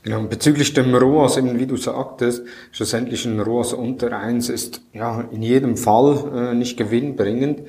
Genau, 0.04 0.24
bezüglich 0.24 0.74
dem 0.74 0.96
ROAS, 0.96 1.38
eben 1.38 1.60
wie 1.60 1.68
du 1.68 1.78
sagtest, 1.78 2.44
schlussendlich 2.72 3.26
ein 3.26 3.40
ROAS 3.40 3.74
unter 3.74 4.18
eins 4.18 4.50
ist 4.50 4.82
ja 4.94 5.22
in 5.32 5.44
jedem 5.44 5.78
Fall 5.78 6.52
äh, 6.52 6.54
nicht 6.56 6.76
gewinnbringend. 6.76 7.62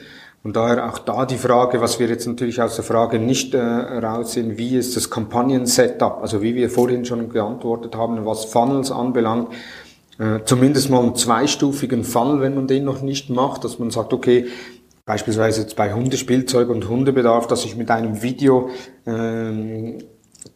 Und 0.42 0.56
daher 0.56 0.88
auch 0.88 0.98
da 0.98 1.24
die 1.24 1.36
Frage, 1.36 1.80
was 1.80 2.00
wir 2.00 2.08
jetzt 2.08 2.26
natürlich 2.26 2.60
aus 2.60 2.74
der 2.74 2.84
Frage 2.84 3.20
nicht 3.20 3.54
äh, 3.54 3.60
raussehen, 3.60 4.58
wie 4.58 4.76
ist 4.76 4.96
das 4.96 5.08
Kampagnen-Setup, 5.08 6.20
also 6.20 6.42
wie 6.42 6.56
wir 6.56 6.68
vorhin 6.68 7.04
schon 7.04 7.28
geantwortet 7.28 7.94
haben, 7.94 8.24
was 8.24 8.46
Funnels 8.46 8.90
anbelangt, 8.90 9.48
äh, 10.18 10.40
zumindest 10.44 10.90
mal 10.90 11.02
einen 11.02 11.14
zweistufigen 11.14 12.02
Funnel, 12.02 12.40
wenn 12.40 12.54
man 12.54 12.66
den 12.66 12.84
noch 12.84 13.02
nicht 13.02 13.30
macht, 13.30 13.62
dass 13.62 13.78
man 13.78 13.90
sagt, 13.90 14.12
okay, 14.12 14.46
beispielsweise 15.04 15.62
jetzt 15.62 15.76
bei 15.76 15.92
Hundespielzeug 15.92 16.68
und 16.68 16.88
Hundebedarf, 16.88 17.46
dass 17.46 17.64
ich 17.64 17.76
mit 17.76 17.90
einem 17.90 18.22
Video 18.22 18.70
ähm, 19.06 19.98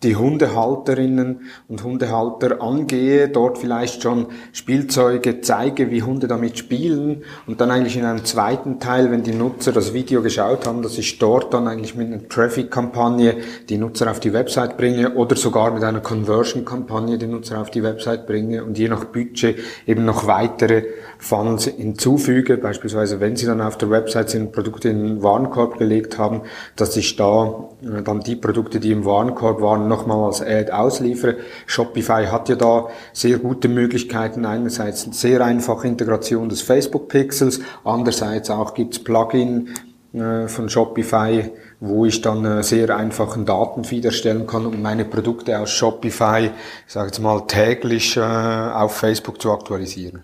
die 0.02 0.16
Hundehalterinnen 0.16 1.42
und 1.68 1.84
Hundehalter 1.84 2.60
angehe, 2.60 3.28
dort 3.28 3.58
vielleicht 3.58 4.02
schon 4.02 4.26
Spielzeuge 4.52 5.40
zeige, 5.40 5.90
wie 5.90 6.02
Hunde 6.02 6.26
damit 6.26 6.58
spielen 6.58 7.22
und 7.46 7.60
dann 7.60 7.70
eigentlich 7.70 7.96
in 7.96 8.04
einem 8.04 8.24
zweiten 8.24 8.80
Teil, 8.80 9.10
wenn 9.10 9.22
die 9.22 9.34
Nutzer 9.34 9.72
das 9.72 9.94
Video 9.94 10.22
geschaut 10.22 10.66
haben, 10.66 10.82
dass 10.82 10.98
ich 10.98 11.18
dort 11.18 11.54
dann 11.54 11.68
eigentlich 11.68 11.94
mit 11.94 12.08
einer 12.08 12.28
Traffic-Kampagne 12.28 13.36
die 13.68 13.78
Nutzer 13.78 14.10
auf 14.10 14.20
die 14.20 14.32
Website 14.32 14.76
bringe 14.76 15.14
oder 15.14 15.36
sogar 15.36 15.72
mit 15.72 15.82
einer 15.82 16.00
Conversion-Kampagne 16.00 17.18
die 17.18 17.26
Nutzer 17.26 17.60
auf 17.60 17.70
die 17.70 17.82
Website 17.82 18.26
bringe 18.26 18.64
und 18.64 18.78
je 18.78 18.88
nach 18.88 19.04
Budget 19.06 19.56
eben 19.86 20.04
noch 20.04 20.26
weitere 20.26 20.84
Funnels 21.18 21.64
hinzufüge, 21.64 22.58
beispielsweise 22.58 23.20
wenn 23.20 23.36
Sie 23.36 23.46
dann 23.46 23.60
auf 23.60 23.78
der 23.78 23.90
Website 23.90 24.30
sind, 24.30 24.52
Produkte 24.52 24.88
in 24.88 25.02
den 25.02 25.22
Warenkorb 25.22 25.78
gelegt 25.78 26.18
haben, 26.18 26.42
dass 26.76 26.96
ich 26.96 27.16
da 27.16 27.68
äh, 27.82 28.02
dann 28.02 28.20
die 28.20 28.36
Produkte, 28.36 28.80
die 28.80 28.92
im 28.92 29.04
Warenkorb 29.04 29.60
waren, 29.60 29.75
nochmal 29.78 30.24
als 30.24 30.40
Ad 30.42 30.72
ausliefere. 30.72 31.36
Shopify 31.66 32.26
hat 32.26 32.48
ja 32.48 32.56
da 32.56 32.88
sehr 33.12 33.38
gute 33.38 33.68
Möglichkeiten. 33.68 34.44
Einerseits 34.44 35.02
sehr 35.20 35.44
einfache 35.44 35.88
Integration 35.88 36.48
des 36.48 36.62
Facebook-Pixels, 36.62 37.60
andererseits 37.84 38.50
auch 38.50 38.74
gibt's 38.74 38.98
Plugin 38.98 39.68
äh, 40.12 40.48
von 40.48 40.68
Shopify, 40.68 41.50
wo 41.80 42.06
ich 42.06 42.22
dann 42.22 42.44
äh, 42.44 42.62
sehr 42.62 42.96
einfachen 42.96 43.44
Datenfeed 43.44 44.06
erstellen 44.06 44.46
kann, 44.46 44.66
um 44.66 44.80
meine 44.80 45.04
Produkte 45.04 45.58
aus 45.58 45.70
Shopify, 45.70 46.50
ich 46.86 46.92
sage 46.92 47.08
jetzt 47.08 47.20
mal, 47.20 47.46
täglich 47.46 48.18
auf 48.18 48.96
Facebook 48.96 49.40
zu 49.40 49.52
aktualisieren. 49.52 50.22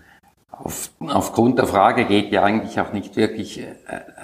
Auf, 0.63 0.91
aufgrund 0.99 1.57
der 1.57 1.65
Frage 1.65 2.05
geht 2.05 2.31
ja 2.31 2.43
eigentlich 2.43 2.79
auch 2.79 2.93
nicht 2.93 3.15
wirklich 3.15 3.59
äh, 3.59 3.65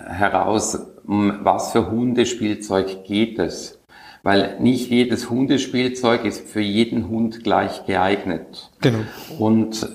heraus, 0.07 0.79
um 1.05 1.39
was 1.43 1.71
für 1.71 1.89
Hundespielzeug 1.89 3.03
geht 3.03 3.39
es. 3.39 3.78
Weil 4.23 4.57
nicht 4.59 4.89
jedes 4.89 5.29
Hundespielzeug 5.29 6.25
ist 6.25 6.47
für 6.49 6.61
jeden 6.61 7.07
Hund 7.09 7.43
gleich 7.43 7.85
geeignet. 7.85 8.69
Genau. 8.81 8.99
Und 9.37 9.87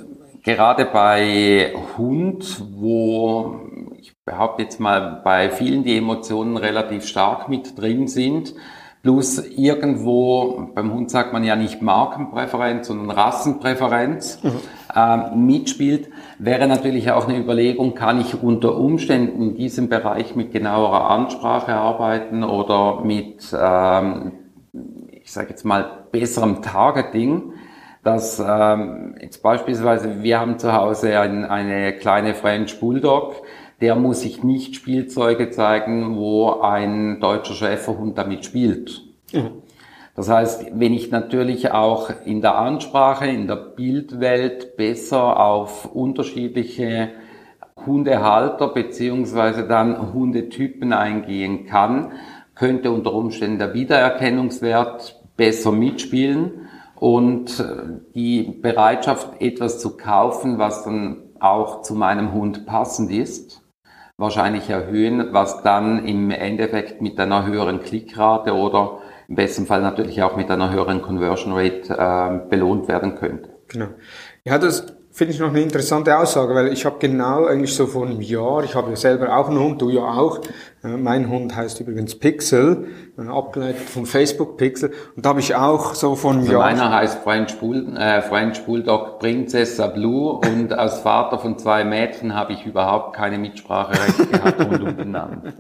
gerade 0.42 0.86
bei 0.86 1.74
Hund, 1.96 2.62
wo 2.72 3.60
ich 3.98 4.14
behaupte 4.24 4.62
jetzt 4.62 4.80
mal 4.80 5.20
bei 5.24 5.50
vielen 5.50 5.84
die 5.84 5.96
Emotionen 5.96 6.56
relativ 6.56 7.06
stark 7.06 7.48
mit 7.48 7.78
drin 7.78 8.06
sind, 8.06 8.54
plus 9.02 9.38
irgendwo, 9.38 10.70
beim 10.74 10.92
Hund 10.92 11.10
sagt 11.10 11.32
man 11.32 11.44
ja 11.44 11.56
nicht 11.56 11.82
Markenpräferenz, 11.82 12.86
sondern 12.86 13.10
Rassenpräferenz, 13.10 14.42
mhm. 14.42 14.60
äh, 14.94 15.36
mitspielt, 15.36 16.08
wäre 16.38 16.66
natürlich 16.66 17.10
auch 17.10 17.28
eine 17.28 17.38
Überlegung, 17.38 17.94
kann 17.94 18.20
ich 18.20 18.42
unter 18.42 18.76
Umständen 18.76 19.42
in 19.42 19.54
diesem 19.54 19.88
Bereich 19.88 20.34
mit 20.36 20.52
genauerer 20.52 21.10
Ansprache 21.10 21.74
arbeiten 21.74 22.44
oder 22.44 23.00
mit, 23.04 23.54
ähm, 23.58 24.32
ich 25.10 25.32
sage 25.32 25.50
jetzt 25.50 25.64
mal, 25.64 26.06
besserem 26.10 26.62
Targeting. 26.62 27.52
Dass 28.02 28.38
ähm, 28.38 29.14
jetzt 29.18 29.42
beispielsweise, 29.42 30.22
wir 30.22 30.38
haben 30.38 30.58
zu 30.58 30.74
Hause 30.74 31.18
ein, 31.18 31.46
eine 31.46 31.94
kleine 31.94 32.34
French 32.34 32.78
Bulldog, 32.78 33.36
der 33.80 33.96
muss 33.96 34.20
sich 34.20 34.44
nicht 34.44 34.74
Spielzeuge 34.74 35.50
zeigen, 35.50 36.16
wo 36.16 36.60
ein 36.60 37.18
deutscher 37.20 37.54
Schäferhund 37.54 38.18
damit 38.18 38.44
spielt. 38.44 39.02
Mhm. 39.32 39.62
Das 40.14 40.28
heißt, 40.28 40.66
wenn 40.74 40.92
ich 40.94 41.10
natürlich 41.10 41.72
auch 41.72 42.10
in 42.24 42.40
der 42.40 42.56
Ansprache, 42.56 43.26
in 43.26 43.48
der 43.48 43.56
Bildwelt 43.56 44.76
besser 44.76 45.40
auf 45.40 45.92
unterschiedliche 45.92 47.10
Hundehalter 47.84 48.68
beziehungsweise 48.68 49.66
dann 49.66 50.12
Hundetypen 50.12 50.92
eingehen 50.92 51.66
kann, 51.66 52.12
könnte 52.54 52.92
unter 52.92 53.12
Umständen 53.12 53.58
der 53.58 53.74
Wiedererkennungswert 53.74 55.20
besser 55.36 55.72
mitspielen 55.72 56.68
und 56.94 57.58
äh, 57.58 57.64
die 58.14 58.42
Bereitschaft, 58.44 59.40
etwas 59.40 59.80
zu 59.80 59.96
kaufen, 59.96 60.58
was 60.58 60.84
dann 60.84 61.22
auch 61.40 61.82
zu 61.82 61.94
meinem 61.94 62.32
Hund 62.32 62.66
passend 62.66 63.10
ist, 63.10 63.62
wahrscheinlich 64.16 64.70
erhöhen, 64.70 65.32
was 65.32 65.62
dann 65.62 66.06
im 66.06 66.30
Endeffekt 66.30 67.02
mit 67.02 67.18
einer 67.18 67.44
höheren 67.44 67.80
Klickrate 67.80 68.54
oder 68.54 69.00
im 69.28 69.36
besten 69.36 69.66
Fall 69.66 69.82
natürlich 69.82 70.22
auch 70.22 70.36
mit 70.36 70.50
einer 70.50 70.72
höheren 70.72 71.02
Conversion 71.02 71.52
Rate 71.54 71.90
äh, 71.90 72.48
belohnt 72.48 72.88
werden 72.88 73.14
könnte. 73.16 73.50
Genau. 73.68 73.88
Ja, 74.44 74.58
das 74.58 74.86
finde 75.14 75.32
ich 75.32 75.38
noch 75.38 75.50
eine 75.50 75.62
interessante 75.62 76.18
Aussage, 76.18 76.56
weil 76.56 76.72
ich 76.72 76.84
habe 76.84 76.96
genau 76.98 77.46
eigentlich 77.46 77.72
so 77.72 77.86
vor 77.86 78.04
einem 78.04 78.20
Jahr, 78.20 78.64
ich 78.64 78.74
habe 78.74 78.90
ja 78.90 78.96
selber 78.96 79.36
auch 79.36 79.48
einen 79.48 79.60
Hund, 79.60 79.80
du 79.80 79.88
ja 79.88 80.02
auch, 80.02 80.40
äh, 80.82 80.88
mein 80.88 81.28
Hund 81.28 81.54
heißt 81.54 81.78
übrigens 81.80 82.18
Pixel, 82.18 82.88
äh, 83.16 83.22
abgeleitet 83.22 83.88
vom 83.88 84.06
Facebook 84.06 84.56
Pixel, 84.56 84.92
und 85.14 85.24
da 85.24 85.28
habe 85.28 85.38
ich 85.38 85.54
auch 85.54 85.94
so 85.94 86.16
vor 86.16 86.32
einem 86.32 86.40
also 86.40 86.52
Jahr... 86.52 86.62
Meiner 86.62 86.90
heißt 86.90 87.22
French, 87.22 87.60
Bull, 87.60 87.96
äh, 87.96 88.22
French 88.22 88.64
Bulldog 88.66 89.20
Princessa 89.20 89.86
Blue 89.86 90.32
und 90.32 90.72
als 90.72 90.98
Vater 90.98 91.38
von 91.38 91.58
zwei 91.58 91.84
Mädchen 91.84 92.34
habe 92.34 92.52
ich 92.52 92.66
überhaupt 92.66 93.14
keine 93.14 93.38
Mitspracherecht 93.38 94.32
gehabt 94.32 94.60
rund 94.60 94.82
um 94.82 94.96
den 94.96 95.10
Namen. 95.12 95.54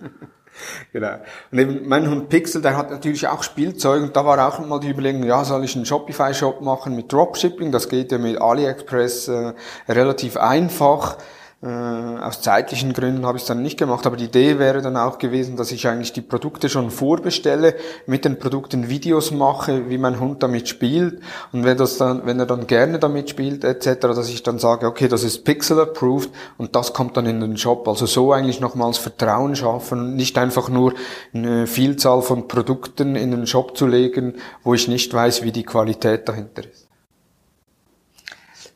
Genau. 0.92 1.16
Und 1.50 1.58
eben 1.58 1.88
mein 1.88 2.08
Hund 2.08 2.28
Pixel, 2.28 2.62
der 2.62 2.76
hat 2.76 2.90
natürlich 2.90 3.26
auch 3.26 3.42
Spielzeug 3.42 4.02
und 4.02 4.16
da 4.16 4.24
war 4.24 4.46
auch 4.46 4.64
mal 4.64 4.80
die 4.80 4.90
Überlegung, 4.90 5.24
ja, 5.24 5.44
soll 5.44 5.64
ich 5.64 5.74
einen 5.74 5.86
Shopify-Shop 5.86 6.60
machen 6.60 6.94
mit 6.94 7.12
Dropshipping? 7.12 7.72
Das 7.72 7.88
geht 7.88 8.12
ja 8.12 8.18
mit 8.18 8.40
AliExpress 8.40 9.28
äh, 9.28 9.52
relativ 9.88 10.36
einfach. 10.36 11.18
Äh, 11.64 11.68
aus 11.68 12.42
zeitlichen 12.42 12.92
Gründen 12.92 13.24
habe 13.24 13.38
ich 13.38 13.44
es 13.44 13.48
dann 13.48 13.62
nicht 13.62 13.78
gemacht, 13.78 14.04
aber 14.04 14.18
die 14.18 14.26
Idee 14.26 14.58
wäre 14.58 14.82
dann 14.82 14.98
auch 14.98 15.16
gewesen, 15.16 15.56
dass 15.56 15.72
ich 15.72 15.88
eigentlich 15.88 16.12
die 16.12 16.20
Produkte 16.20 16.68
schon 16.68 16.90
vorbestelle, 16.90 17.76
mit 18.06 18.26
den 18.26 18.38
Produkten 18.38 18.90
Videos 18.90 19.30
mache, 19.30 19.88
wie 19.88 19.96
mein 19.96 20.20
Hund 20.20 20.42
damit 20.42 20.68
spielt 20.68 21.22
und 21.52 21.64
wenn 21.64 21.78
das 21.78 21.96
dann, 21.96 22.26
wenn 22.26 22.38
er 22.38 22.44
dann 22.44 22.66
gerne 22.66 22.98
damit 22.98 23.30
spielt 23.30 23.64
etc., 23.64 24.00
dass 24.00 24.28
ich 24.28 24.42
dann 24.42 24.58
sage, 24.58 24.86
okay, 24.86 25.08
das 25.08 25.24
ist 25.24 25.46
Pixel 25.46 25.80
approved 25.80 26.28
und 26.58 26.76
das 26.76 26.92
kommt 26.92 27.16
dann 27.16 27.24
in 27.24 27.40
den 27.40 27.56
Shop. 27.56 27.88
Also 27.88 28.04
so 28.04 28.34
eigentlich 28.34 28.60
nochmals 28.60 28.98
Vertrauen 28.98 29.56
schaffen, 29.56 30.16
nicht 30.16 30.36
einfach 30.36 30.68
nur 30.68 30.92
eine 31.32 31.66
Vielzahl 31.66 32.20
von 32.20 32.46
Produkten 32.46 33.16
in 33.16 33.30
den 33.30 33.46
Shop 33.46 33.74
zu 33.74 33.86
legen, 33.86 34.34
wo 34.64 34.74
ich 34.74 34.86
nicht 34.86 35.14
weiß, 35.14 35.42
wie 35.44 35.52
die 35.52 35.64
Qualität 35.64 36.28
dahinter 36.28 36.64
ist. 36.70 36.88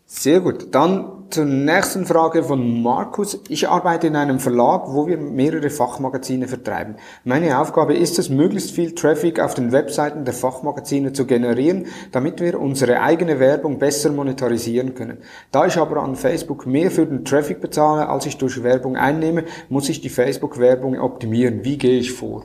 Sehr 0.07 0.41
gut. 0.41 0.75
Dann 0.75 1.18
zur 1.31 1.45
nächsten 1.45 2.07
Frage 2.07 2.43
von 2.43 2.83
Markus. 2.83 3.41
Ich 3.49 3.69
arbeite 3.69 4.07
in 4.07 4.17
einem 4.17 4.39
Verlag, 4.39 4.85
wo 4.89 5.07
wir 5.07 5.19
mehrere 5.19 5.71
Fachmagazine 5.71 6.49
vertreiben. 6.49 6.97
Meine 7.25 7.59
Aufgabe 7.59 7.95
ist 7.95 8.19
es, 8.19 8.29
möglichst 8.31 8.71
viel 8.71 8.95
Traffic 8.95 9.41
auf 9.41 9.55
den 9.55 9.73
Webseiten 9.73 10.25
der 10.25 10.35
Fachmagazine 10.35 11.13
zu 11.13 11.27
generieren, 11.27 11.87
damit 12.13 12.41
wir 12.41 12.61
unsere 12.61 13.01
eigene 13.01 13.41
Werbung 13.41 13.79
besser 13.79 14.11
monetarisieren 14.11 14.95
können. 14.95 15.19
Da 15.51 15.67
ich 15.67 15.77
aber 15.77 16.03
an 16.03 16.17
Facebook 16.17 16.67
mehr 16.67 16.91
für 16.91 17.07
den 17.07 17.25
Traffic 17.25 17.61
bezahle, 17.61 18.09
als 18.09 18.27
ich 18.27 18.39
durch 18.39 18.63
Werbung 18.63 18.97
einnehme, 18.97 19.45
muss 19.69 19.89
ich 19.89 20.01
die 20.01 20.09
Facebook-Werbung 20.09 20.99
optimieren. 20.99 21.65
Wie 21.65 21.79
gehe 21.79 21.99
ich 21.99 22.13
vor? 22.13 22.45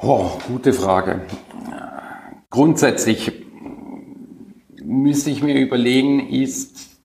Oh, 0.00 0.30
gute 0.48 0.72
Frage. 0.72 1.22
Grundsätzlich 2.50 3.43
müsste 4.84 5.30
ich 5.30 5.42
mir 5.42 5.60
überlegen, 5.60 6.28
ist 6.28 7.02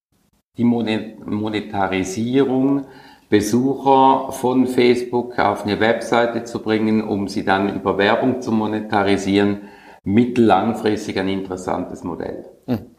die 0.57 0.63
Monetarisierung 0.63 2.85
Besucher 3.29 4.31
von 4.31 4.67
Facebook 4.67 5.37
auf 5.37 5.63
eine 5.63 5.79
Webseite 5.79 6.43
zu 6.43 6.63
bringen, 6.63 7.03
um 7.03 7.27
sie 7.27 7.45
dann 7.45 7.75
über 7.75 7.99
Werbung 7.99 8.41
zu 8.41 8.51
monetarisieren, 8.51 9.69
mittellangfristig 10.03 11.19
ein 11.19 11.29
interessantes 11.29 12.03
Modell. 12.03 12.45
Mhm. 12.65 12.95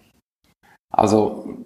Also 0.90 1.56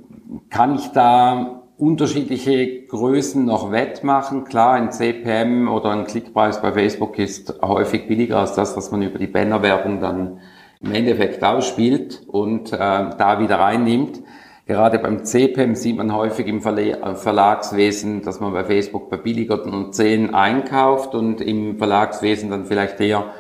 kann 0.49 0.77
ich 0.77 0.89
da 0.89 1.65
unterschiedliche 1.77 2.87
Größen 2.87 3.45
noch 3.45 3.71
wettmachen. 3.71 4.45
Klar, 4.45 4.73
ein 4.75 4.93
CPM 4.93 5.69
oder 5.69 5.91
ein 5.91 6.05
Klickpreis 6.05 6.63
bei 6.63 6.73
Facebook 6.73 7.19
ist 7.19 7.61
häufig 7.63 8.09
billiger 8.09 8.39
als 8.39 8.55
das, 8.55 8.77
was 8.77 8.91
man 8.91 9.03
über 9.03 9.19
die 9.19 9.27
Bannerwerbung 9.27 10.01
dann 10.01 10.41
im 10.85 10.93
Endeffekt 10.93 11.43
ausspielt 11.43 12.23
und 12.27 12.73
äh, 12.73 12.77
da 12.77 13.39
wieder 13.41 13.59
reinnimmt. 13.59 14.21
Gerade 14.67 14.99
beim 14.99 15.25
CPM 15.25 15.75
sieht 15.75 15.97
man 15.97 16.15
häufig 16.15 16.47
im 16.47 16.59
äh, 16.59 17.15
Verlagswesen, 17.15 18.23
dass 18.23 18.41
man 18.41 18.53
bei 18.53 18.65
Facebook 18.65 19.11
bei 19.11 19.17
billigeren 19.17 19.93
10 19.93 20.35
einkauft 20.35 21.15
und 21.15 21.41
im 21.41 21.79
Verlagswesen 21.79 22.51
dann 22.51 22.65
vielleicht 22.65 23.01
eher 23.01 23.33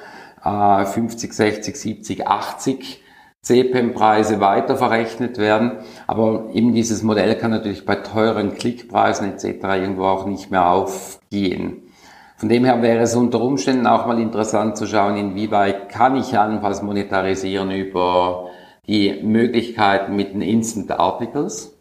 äh, 0.44 0.84
50, 0.84 1.32
60, 1.32 1.76
70, 1.76 2.26
80 2.26 3.02
CPM-Preise 3.40 4.40
weiter 4.40 4.76
verrechnet 4.76 5.38
werden. 5.38 5.72
Aber 6.06 6.48
eben 6.52 6.74
dieses 6.74 7.02
Modell 7.02 7.36
kann 7.36 7.50
natürlich 7.50 7.84
bei 7.84 7.96
teuren 7.96 8.54
Klickpreisen 8.54 9.32
etc. 9.32 9.44
irgendwo 9.62 10.04
auch 10.04 10.26
nicht 10.26 10.50
mehr 10.50 10.70
aufgehen. 10.70 11.83
Von 12.44 12.50
dem 12.50 12.66
her 12.66 12.82
wäre 12.82 13.00
es 13.00 13.16
unter 13.16 13.40
Umständen 13.40 13.86
auch 13.86 14.04
mal 14.04 14.20
interessant 14.20 14.76
zu 14.76 14.86
schauen, 14.86 15.16
inwieweit 15.16 15.88
kann 15.88 16.14
ich 16.14 16.38
allenfalls 16.38 16.82
monetarisieren 16.82 17.70
über 17.70 18.50
die 18.86 19.22
Möglichkeiten 19.22 20.14
mit 20.14 20.34
den 20.34 20.42
Instant 20.42 20.90
Articles. 20.90 21.74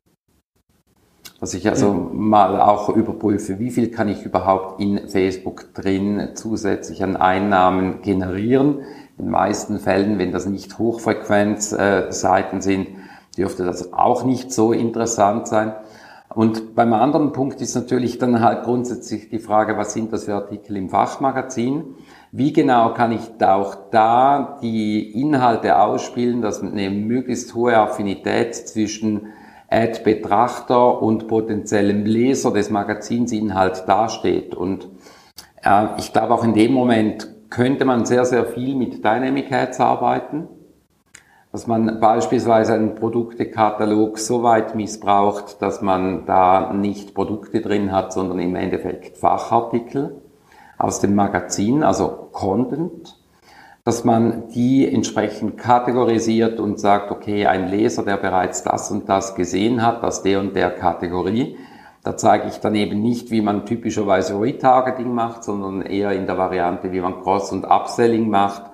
Dass 1.41 1.53
ich 1.53 1.67
also 1.67 1.91
mhm. 1.91 2.29
mal 2.29 2.61
auch 2.61 2.87
überprüfe, 2.87 3.59
wie 3.59 3.71
viel 3.71 3.91
kann 3.91 4.07
ich 4.07 4.23
überhaupt 4.23 4.79
in 4.79 5.09
Facebook 5.09 5.73
drin 5.73 6.29
zusätzlich 6.35 7.03
an 7.03 7.17
Einnahmen 7.17 8.01
generieren 8.01 8.83
in 9.17 9.25
den 9.25 9.31
meisten 9.31 9.79
Fällen, 9.79 10.17
wenn 10.17 10.31
das 10.31 10.45
nicht 10.45 10.79
Hochfrequenzseiten 10.79 12.61
sind, 12.61 12.87
dürfte 13.37 13.65
das 13.65 13.91
auch 13.91 14.23
nicht 14.23 14.53
so 14.53 14.71
interessant 14.71 15.45
sein. 15.45 15.73
Und 16.35 16.73
beim 16.73 16.93
anderen 16.93 17.31
Punkt 17.31 17.61
ist 17.61 17.75
natürlich 17.75 18.17
dann 18.17 18.41
halt 18.41 18.63
grundsätzlich 18.63 19.29
die 19.29 19.39
Frage, 19.39 19.77
was 19.77 19.93
sind 19.93 20.11
das 20.11 20.25
für 20.25 20.33
Artikel 20.33 20.75
im 20.77 20.89
Fachmagazin? 20.89 21.95
Wie 22.31 22.51
genau 22.51 22.93
kann 22.93 23.11
ich 23.11 23.37
da 23.37 23.55
auch 23.55 23.75
da 23.91 24.57
die 24.61 25.11
Inhalte 25.19 25.79
ausspielen, 25.79 26.41
dass 26.41 26.61
eine 26.61 26.89
möglichst 26.89 27.53
hohe 27.53 27.77
Affinität 27.77 28.55
zwischen 28.55 29.27
Ad-Betrachter 29.69 31.01
und 31.01 31.27
potenziellem 31.27 32.05
Leser 32.05 32.51
des 32.51 32.71
Magazinsinhalt 32.71 33.83
dasteht? 33.87 34.55
Und 34.55 34.89
äh, 35.63 35.85
ich 35.99 36.13
glaube 36.13 36.33
auch 36.33 36.43
in 36.43 36.55
dem 36.55 36.73
Moment 36.73 37.27
könnte 37.51 37.85
man 37.85 38.05
sehr, 38.05 38.25
sehr 38.25 38.45
viel 38.45 38.75
mit 38.75 39.05
Dynamic 39.05 39.51
Ads 39.51 39.79
arbeiten, 39.79 40.47
dass 41.53 41.67
man 41.67 41.99
beispielsweise 41.99 42.73
einen 42.73 42.95
Produktekatalog 42.95 44.17
so 44.17 44.41
weit 44.41 44.73
missbraucht, 44.73 45.61
dass 45.61 45.83
man 45.83 46.25
da 46.25 46.73
nicht 46.73 47.13
Produkte 47.13 47.61
drin 47.61 47.91
hat, 47.91 48.11
sondern 48.11 48.39
im 48.39 48.55
Endeffekt 48.55 49.17
Fachartikel 49.17 50.19
aus 50.79 50.99
dem 50.99 51.13
Magazin, 51.13 51.83
also 51.83 52.07
Content, 52.31 53.19
dass 53.83 54.03
man 54.03 54.47
die 54.47 54.91
entsprechend 54.91 55.59
kategorisiert 55.59 56.59
und 56.59 56.79
sagt, 56.79 57.11
okay, 57.11 57.45
ein 57.45 57.67
Leser, 57.67 58.03
der 58.03 58.17
bereits 58.17 58.63
das 58.63 58.89
und 58.89 59.07
das 59.07 59.35
gesehen 59.35 59.83
hat, 59.83 60.03
aus 60.03 60.23
der 60.23 60.39
und 60.39 60.55
der 60.55 60.71
Kategorie, 60.71 61.55
da 62.03 62.17
zeige 62.17 62.47
ich 62.47 62.61
dann 62.61 62.73
eben 62.73 62.99
nicht, 62.99 63.29
wie 63.29 63.41
man 63.41 63.67
typischerweise 63.67 64.41
Retargeting 64.41 65.13
macht, 65.13 65.43
sondern 65.43 65.83
eher 65.83 66.13
in 66.13 66.25
der 66.25 66.39
Variante, 66.39 66.91
wie 66.91 66.99
man 66.99 67.21
Cross- 67.21 67.51
und 67.51 67.65
Upselling 67.65 68.27
macht, 68.27 68.72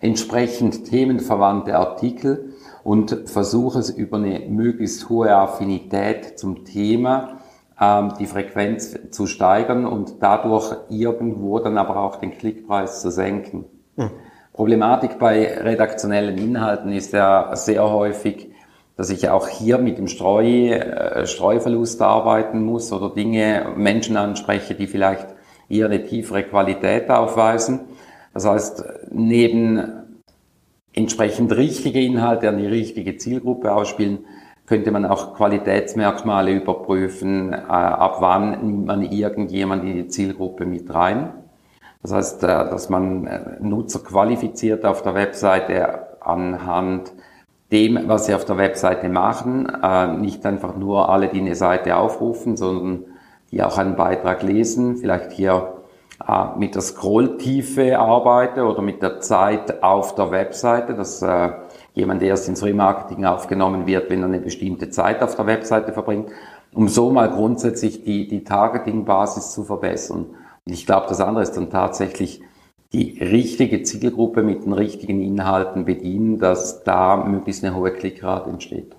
entsprechend 0.00 0.84
themenverwandte 0.84 1.76
Artikel 1.76 2.54
und 2.84 3.24
versuche 3.26 3.78
es 3.78 3.90
über 3.90 4.18
eine 4.18 4.40
möglichst 4.48 5.08
hohe 5.08 5.34
Affinität 5.34 6.38
zum 6.38 6.64
Thema 6.64 7.38
ähm, 7.80 8.14
die 8.18 8.26
Frequenz 8.26 8.96
zu 9.10 9.26
steigern 9.26 9.86
und 9.86 10.16
dadurch 10.20 10.74
irgendwo 10.88 11.58
dann 11.58 11.78
aber 11.78 11.96
auch 11.98 12.16
den 12.16 12.32
Klickpreis 12.32 13.00
zu 13.02 13.10
senken. 13.10 13.64
Hm. 13.96 14.10
Problematik 14.52 15.18
bei 15.18 15.58
redaktionellen 15.58 16.38
Inhalten 16.38 16.92
ist 16.92 17.12
ja 17.12 17.54
sehr 17.54 17.90
häufig, 17.90 18.50
dass 18.96 19.10
ich 19.10 19.28
auch 19.28 19.48
hier 19.48 19.76
mit 19.76 19.98
dem 19.98 20.08
Streu, 20.08 20.70
äh, 20.70 21.26
Streuverlust 21.26 22.00
arbeiten 22.00 22.64
muss 22.64 22.90
oder 22.92 23.10
Dinge, 23.10 23.74
Menschen 23.76 24.16
anspreche, 24.16 24.74
die 24.74 24.86
vielleicht 24.86 25.26
eher 25.68 25.86
eine 25.86 26.04
tiefere 26.04 26.44
Qualität 26.44 27.10
aufweisen. 27.10 27.80
Das 28.36 28.44
heißt, 28.44 28.84
neben 29.12 29.80
entsprechend 30.92 31.56
richtige 31.56 32.02
Inhalte 32.02 32.50
an 32.50 32.58
die 32.58 32.66
richtige 32.66 33.16
Zielgruppe 33.16 33.72
ausspielen, 33.72 34.26
könnte 34.66 34.90
man 34.90 35.06
auch 35.06 35.34
Qualitätsmerkmale 35.34 36.52
überprüfen, 36.52 37.54
äh, 37.54 37.56
ab 37.56 38.18
wann 38.20 38.50
nimmt 38.50 38.84
man 38.84 39.02
irgendjemand 39.04 39.84
in 39.84 39.94
die 39.94 40.08
Zielgruppe 40.08 40.66
mit 40.66 40.92
rein. 40.92 41.32
Das 42.02 42.12
heißt, 42.12 42.42
äh, 42.42 42.46
dass 42.48 42.90
man 42.90 43.26
äh, 43.26 43.40
Nutzer 43.60 44.00
qualifiziert 44.00 44.84
auf 44.84 45.00
der 45.00 45.14
Webseite 45.14 46.20
anhand 46.20 47.14
dem, 47.72 48.06
was 48.06 48.26
sie 48.26 48.34
auf 48.34 48.44
der 48.44 48.58
Webseite 48.58 49.08
machen, 49.08 49.66
nicht 50.20 50.46
einfach 50.46 50.76
nur 50.76 51.08
alle, 51.08 51.28
die 51.28 51.40
eine 51.40 51.56
Seite 51.56 51.96
aufrufen, 51.96 52.56
sondern 52.56 53.06
die 53.50 53.60
auch 53.62 53.76
einen 53.76 53.96
Beitrag 53.96 54.44
lesen, 54.44 54.98
vielleicht 54.98 55.32
hier 55.32 55.75
äh, 56.26 56.58
mit 56.58 56.74
der 56.74 56.82
Scrolltiefe 56.82 57.98
arbeite 57.98 58.64
oder 58.64 58.82
mit 58.82 59.00
der 59.02 59.20
Zeit 59.20 59.82
auf 59.82 60.14
der 60.14 60.30
Webseite, 60.30 60.94
dass 60.94 61.22
äh, 61.22 61.50
jemand 61.94 62.22
erst 62.22 62.48
ins 62.48 62.64
Remarketing 62.64 63.24
aufgenommen 63.24 63.86
wird, 63.86 64.10
wenn 64.10 64.20
er 64.20 64.26
eine 64.26 64.40
bestimmte 64.40 64.90
Zeit 64.90 65.22
auf 65.22 65.36
der 65.36 65.46
Webseite 65.46 65.92
verbringt, 65.92 66.30
um 66.74 66.88
so 66.88 67.10
mal 67.10 67.30
grundsätzlich 67.30 68.02
die, 68.02 68.26
die 68.26 68.42
Targeting-Basis 68.42 69.52
zu 69.52 69.64
verbessern. 69.64 70.26
Und 70.64 70.72
ich 70.72 70.84
glaube, 70.84 71.06
das 71.08 71.20
andere 71.20 71.44
ist 71.44 71.56
dann 71.56 71.70
tatsächlich 71.70 72.42
die 72.92 73.18
richtige 73.20 73.82
Zielgruppe 73.82 74.42
mit 74.42 74.64
den 74.64 74.72
richtigen 74.72 75.20
Inhalten 75.20 75.84
bedienen, 75.84 76.38
dass 76.38 76.82
da 76.82 77.16
möglichst 77.16 77.64
eine 77.64 77.76
hohe 77.76 77.92
Klickrate 77.92 78.50
entsteht. 78.50 78.95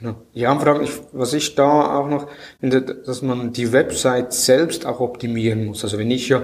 Genau. 0.00 0.16
Ja, 0.32 0.58
Frage, 0.58 0.84
ich, 0.84 0.92
was 1.12 1.32
ich 1.32 1.54
da 1.54 1.98
auch 1.98 2.08
noch 2.08 2.26
finde, 2.60 2.82
dass 2.82 3.22
man 3.22 3.52
die 3.52 3.72
Website 3.72 4.32
selbst 4.32 4.84
auch 4.84 5.00
optimieren 5.00 5.66
muss. 5.66 5.84
Also 5.84 5.98
wenn 5.98 6.10
ich 6.10 6.28
ja 6.28 6.42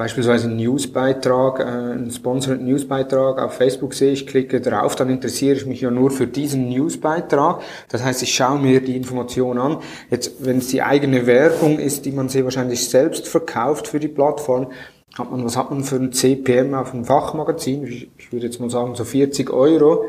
beispielsweise 0.00 0.48
einen 0.48 0.56
Newsbeitrag, 0.56 1.60
äh, 1.60 1.62
einen 1.62 2.10
Sponsored 2.10 2.60
Newsbeitrag 2.60 3.38
auf 3.38 3.54
Facebook 3.54 3.94
sehe, 3.94 4.12
ich 4.12 4.26
klicke 4.26 4.60
drauf, 4.60 4.96
dann 4.96 5.10
interessiere 5.10 5.56
ich 5.56 5.66
mich 5.66 5.80
ja 5.80 5.90
nur 5.90 6.10
für 6.10 6.26
diesen 6.26 6.68
Newsbeitrag. 6.68 7.62
Das 7.88 8.02
heißt, 8.02 8.22
ich 8.22 8.34
schaue 8.34 8.58
mir 8.58 8.80
die 8.80 8.96
Information 8.96 9.58
an. 9.58 9.78
Jetzt, 10.10 10.44
wenn 10.44 10.58
es 10.58 10.68
die 10.68 10.82
eigene 10.82 11.26
Werbung 11.26 11.78
ist, 11.78 12.06
die 12.06 12.12
man 12.12 12.28
sehr 12.28 12.44
wahrscheinlich 12.44 12.88
selbst 12.88 13.28
verkauft 13.28 13.88
für 13.88 14.00
die 14.00 14.08
Plattform, 14.08 14.72
hat 15.18 15.30
man, 15.30 15.44
was 15.44 15.56
hat 15.56 15.70
man 15.70 15.84
für 15.84 15.96
ein 15.96 16.12
CPM 16.12 16.72
auf 16.74 16.94
einem 16.94 17.04
Fachmagazin? 17.04 17.84
Ich, 17.84 18.08
ich 18.16 18.32
würde 18.32 18.46
jetzt 18.46 18.60
mal 18.60 18.70
sagen 18.70 18.94
so 18.94 19.04
40 19.04 19.50
Euro. 19.50 20.06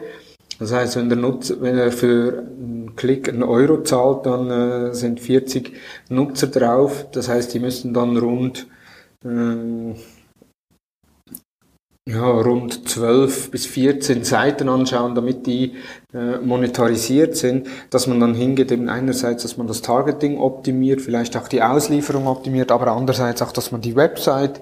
Das 0.61 0.71
heißt, 0.71 0.95
wenn 0.95 1.09
der 1.09 1.17
Nutzer, 1.17 1.59
wenn 1.59 1.75
er 1.75 1.91
für 1.91 2.37
einen 2.37 2.95
Klick 2.95 3.27
einen 3.27 3.41
Euro 3.41 3.81
zahlt, 3.81 4.27
dann 4.27 4.51
äh, 4.51 4.93
sind 4.93 5.19
40 5.19 5.73
Nutzer 6.09 6.45
drauf. 6.45 7.07
Das 7.11 7.29
heißt, 7.29 7.51
die 7.55 7.59
müssen 7.59 7.95
dann 7.95 8.15
rund 8.15 8.67
äh, 9.25 9.95
ja, 12.07 12.29
rund 12.29 12.87
12 12.87 13.49
bis 13.49 13.65
14 13.65 14.23
Seiten 14.23 14.69
anschauen, 14.69 15.15
damit 15.15 15.47
die 15.47 15.77
äh, 16.13 16.37
monetarisiert 16.37 17.35
sind, 17.35 17.67
dass 17.89 18.05
man 18.05 18.19
dann 18.19 18.35
hingeht, 18.35 18.71
eben 18.71 18.87
einerseits, 18.87 19.41
dass 19.41 19.57
man 19.57 19.65
das 19.65 19.81
Targeting 19.81 20.37
optimiert, 20.37 21.01
vielleicht 21.01 21.35
auch 21.37 21.47
die 21.47 21.63
Auslieferung 21.63 22.27
optimiert, 22.27 22.71
aber 22.71 22.91
andererseits 22.91 23.41
auch, 23.41 23.51
dass 23.51 23.71
man 23.71 23.81
die 23.81 23.95
Website 23.95 24.61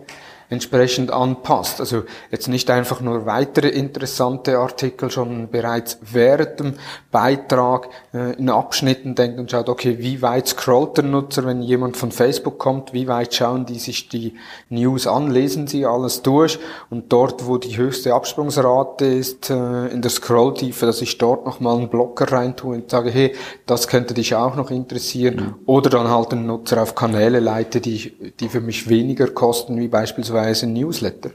entsprechend 0.49 1.11
anpasst. 1.11 1.79
Also 1.79 2.03
jetzt 2.31 2.47
nicht 2.47 2.69
einfach 2.71 3.01
nur 3.01 3.25
weitere 3.27 3.69
interessante 3.69 4.57
Artikel 4.57 5.11
schon 5.11 5.49
bereits 5.49 5.99
während 6.01 6.59
dem 6.59 6.73
Beitrag 7.11 7.89
äh, 8.13 8.33
in 8.33 8.49
Abschnitten 8.49 9.13
denkt 9.13 9.39
und 9.39 9.51
schaut, 9.51 9.69
okay, 9.69 9.97
wie 9.99 10.21
weit 10.23 10.47
scrollt 10.47 10.97
der 10.97 11.03
Nutzer, 11.03 11.45
wenn 11.45 11.61
jemand 11.61 11.97
von 11.97 12.11
Facebook 12.11 12.57
kommt, 12.57 12.93
wie 12.93 13.07
weit 13.07 13.35
schauen 13.35 13.67
die 13.67 13.77
sich 13.77 14.09
die 14.09 14.33
News 14.69 15.05
an, 15.05 15.29
lesen 15.29 15.67
sie 15.67 15.85
alles 15.85 16.23
durch 16.23 16.57
und 16.89 17.13
dort, 17.13 17.45
wo 17.45 17.57
die 17.57 17.77
höchste 17.77 18.15
Absprungsrate 18.15 19.05
ist, 19.05 19.51
äh, 19.51 19.87
in 19.87 20.01
der 20.01 20.09
Scrolltiefe, 20.09 20.87
dass 20.87 21.01
ich 21.03 21.19
dort 21.19 21.45
nochmal 21.45 21.77
einen 21.77 21.89
Blocker 21.89 22.31
reintue 22.31 22.75
und 22.75 22.89
sage, 22.89 23.11
hey, 23.11 23.35
das 23.67 23.87
könnte 23.87 24.15
dich 24.15 24.33
auch 24.33 24.55
noch 24.55 24.71
interessieren 24.71 25.35
mhm. 25.35 25.55
oder 25.67 25.91
dann 25.91 26.09
halt 26.09 26.31
den 26.31 26.47
Nutzer 26.47 26.81
auf 26.81 26.95
Kanäle 26.95 27.39
leite, 27.39 27.81
die, 27.81 28.33
die 28.39 28.49
für 28.49 28.61
mich 28.61 28.89
weniger 28.89 29.27
kosten, 29.27 29.77
wie 29.77 29.87
beispielsweise 29.87 30.38
beziehungsweise 30.39 30.67
Newsletter? 30.67 31.29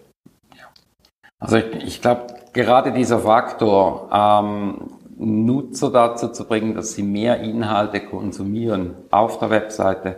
Also 1.38 1.57
ich, 1.57 1.85
ich 1.85 2.03
glaube, 2.03 2.27
gerade 2.53 2.93
dieser 2.93 3.19
Faktor, 3.19 4.09
ähm, 4.12 4.90
Nutzer 5.17 5.90
dazu 5.90 6.29
zu 6.29 6.45
bringen, 6.45 6.75
dass 6.75 6.95
sie 6.95 7.03
mehr 7.03 7.40
Inhalte 7.40 8.01
konsumieren 8.01 8.95
auf 9.11 9.38
der 9.38 9.51
Webseite, 9.51 10.17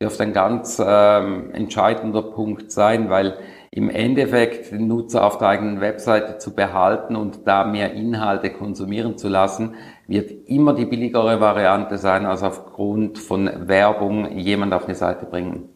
dürfte 0.00 0.24
ein 0.24 0.32
ganz 0.32 0.82
ähm, 0.84 1.50
entscheidender 1.54 2.22
Punkt 2.22 2.70
sein, 2.70 3.08
weil 3.08 3.38
im 3.70 3.88
Endeffekt 3.88 4.70
den 4.70 4.86
Nutzer 4.86 5.24
auf 5.24 5.38
der 5.38 5.48
eigenen 5.48 5.80
Webseite 5.80 6.38
zu 6.38 6.54
behalten 6.54 7.16
und 7.16 7.46
da 7.46 7.64
mehr 7.64 7.94
Inhalte 7.94 8.50
konsumieren 8.50 9.16
zu 9.16 9.28
lassen, 9.28 9.74
wird 10.06 10.30
immer 10.46 10.74
die 10.74 10.84
billigere 10.84 11.40
Variante 11.40 11.96
sein, 11.96 12.26
als 12.26 12.42
aufgrund 12.42 13.18
von 13.18 13.50
Werbung 13.66 14.30
jemand 14.36 14.74
auf 14.74 14.84
eine 14.84 14.94
Seite 14.94 15.24
bringen. 15.26 15.70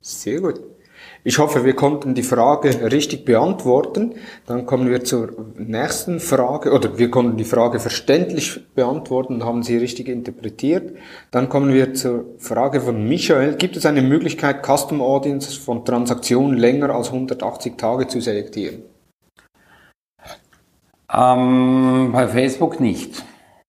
Sehr 0.00 0.40
gut. 0.40 0.60
Ich 1.24 1.38
hoffe, 1.38 1.64
wir 1.64 1.76
konnten 1.76 2.14
die 2.14 2.24
Frage 2.24 2.90
richtig 2.90 3.24
beantworten. 3.24 4.14
Dann 4.46 4.66
kommen 4.66 4.90
wir 4.90 5.04
zur 5.04 5.32
nächsten 5.56 6.18
Frage, 6.18 6.72
oder 6.72 6.98
wir 6.98 7.12
konnten 7.12 7.36
die 7.36 7.44
Frage 7.44 7.78
verständlich 7.78 8.60
beantworten 8.74 9.34
und 9.34 9.44
haben 9.44 9.62
sie 9.62 9.76
richtig 9.76 10.08
interpretiert. 10.08 10.96
Dann 11.30 11.48
kommen 11.48 11.72
wir 11.72 11.94
zur 11.94 12.24
Frage 12.38 12.80
von 12.80 13.08
Michael. 13.08 13.54
Gibt 13.54 13.76
es 13.76 13.86
eine 13.86 14.02
Möglichkeit, 14.02 14.66
Custom 14.66 15.00
Audience 15.00 15.60
von 15.60 15.84
Transaktionen 15.84 16.58
länger 16.58 16.90
als 16.90 17.08
180 17.08 17.76
Tage 17.76 18.08
zu 18.08 18.20
selektieren? 18.20 18.82
Ähm, 21.12 22.10
bei 22.12 22.26
Facebook 22.26 22.80
nicht. 22.80 23.24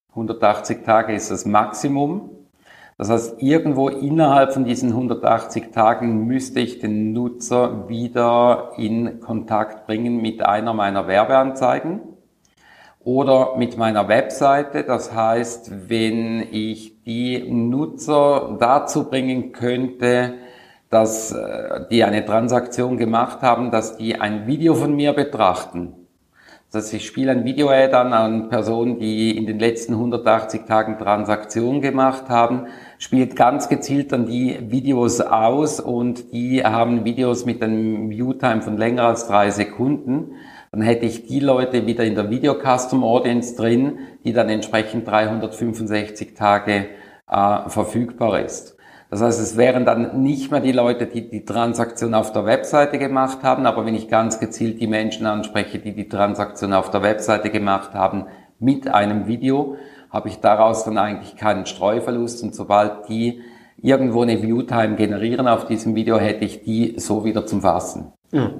180 0.09 0.83
Tage 0.83 1.13
ist 1.13 1.29
das 1.29 1.45
Maximum. 1.45 2.42
Das 2.97 3.09
heißt, 3.09 3.41
irgendwo 3.41 3.89
innerhalb 3.89 4.53
von 4.53 4.65
diesen 4.65 4.89
180 4.89 5.71
Tagen 5.71 6.27
müsste 6.27 6.59
ich 6.59 6.79
den 6.79 7.11
Nutzer 7.13 7.89
wieder 7.89 8.71
in 8.77 9.19
Kontakt 9.19 9.87
bringen 9.87 10.21
mit 10.21 10.45
einer 10.45 10.73
meiner 10.73 11.07
Werbeanzeigen 11.07 12.01
oder 13.03 13.55
mit 13.57 13.77
meiner 13.77 14.07
Webseite. 14.07 14.83
Das 14.83 15.13
heißt, 15.13 15.89
wenn 15.89 16.47
ich 16.51 17.03
die 17.03 17.51
Nutzer 17.51 18.57
dazu 18.59 19.09
bringen 19.09 19.51
könnte, 19.51 20.35
dass 20.89 21.31
äh, 21.31 21.87
die 21.89 22.03
eine 22.03 22.23
Transaktion 22.23 22.97
gemacht 22.97 23.41
haben, 23.41 23.71
dass 23.71 23.97
die 23.97 24.21
ein 24.21 24.45
Video 24.45 24.75
von 24.75 24.95
mir 24.95 25.13
betrachten. 25.13 25.93
Das 26.71 26.85
heißt, 26.85 26.93
ich 26.93 27.05
spiele 27.05 27.31
ein 27.31 27.45
Video-Ad 27.45 27.93
an 27.95 28.13
an 28.13 28.49
Personen, 28.49 28.99
die 28.99 29.35
in 29.35 29.47
den 29.47 29.59
letzten 29.59 29.93
180 29.93 30.65
Tagen 30.65 30.97
Transaktionen 30.97 31.81
gemacht 31.81 32.29
haben, 32.29 32.67
spielt 33.03 33.35
ganz 33.35 33.69
gezielt 33.69 34.11
dann 34.11 34.25
die 34.25 34.57
Videos 34.71 35.21
aus 35.21 35.79
und 35.79 36.31
die 36.31 36.63
haben 36.63 37.05
Videos 37.05 37.45
mit 37.45 37.61
einem 37.61 38.09
Viewtime 38.09 38.61
von 38.61 38.77
länger 38.77 39.03
als 39.03 39.27
drei 39.27 39.49
Sekunden 39.49 40.35
dann 40.73 40.81
hätte 40.81 41.05
ich 41.05 41.27
die 41.27 41.39
Leute 41.39 41.85
wieder 41.85 42.03
in 42.03 42.15
der 42.15 42.31
Video 42.31 42.55
Custom 42.55 43.03
Audience 43.03 43.55
drin, 43.55 43.99
die 44.23 44.33
dann 44.33 44.49
entsprechend 44.49 45.07
365 45.07 46.33
Tage 46.33 46.87
äh, 47.29 47.69
verfügbar 47.69 48.39
ist. 48.39 48.75
Das 49.11 49.21
heißt, 49.21 49.39
es 49.39 49.55
wären 49.55 49.85
dann 49.85 50.23
nicht 50.23 50.49
mehr 50.49 50.61
die 50.61 50.71
Leute, 50.71 51.05
die 51.05 51.29
die 51.29 51.45
Transaktion 51.45 52.15
auf 52.15 52.31
der 52.31 52.47
Webseite 52.47 52.97
gemacht 52.97 53.43
haben, 53.43 53.67
aber 53.67 53.85
wenn 53.85 53.93
ich 53.93 54.09
ganz 54.09 54.39
gezielt 54.39 54.81
die 54.81 54.87
Menschen 54.87 55.27
anspreche, 55.27 55.77
die 55.77 55.93
die 55.93 56.09
Transaktion 56.09 56.73
auf 56.73 56.89
der 56.89 57.03
Webseite 57.03 57.51
gemacht 57.51 57.93
haben, 57.93 58.25
mit 58.57 58.87
einem 58.87 59.27
Video, 59.27 59.75
habe 60.13 60.29
ich 60.29 60.39
daraus 60.39 60.85
dann 60.85 60.97
eigentlich 60.97 61.35
keinen 61.35 61.65
Streuverlust 61.65 62.43
und 62.43 62.53
sobald 62.53 63.09
die 63.09 63.41
irgendwo 63.81 64.21
eine 64.21 64.41
Viewtime 64.41 64.95
generieren 64.95 65.47
auf 65.47 65.65
diesem 65.65 65.95
Video, 65.95 66.17
hätte 66.17 66.45
ich 66.45 66.61
die 66.61 66.93
so 66.97 67.25
wieder 67.25 67.45
zum 67.45 67.61
Fassen. 67.61 68.13
Ja. 68.31 68.51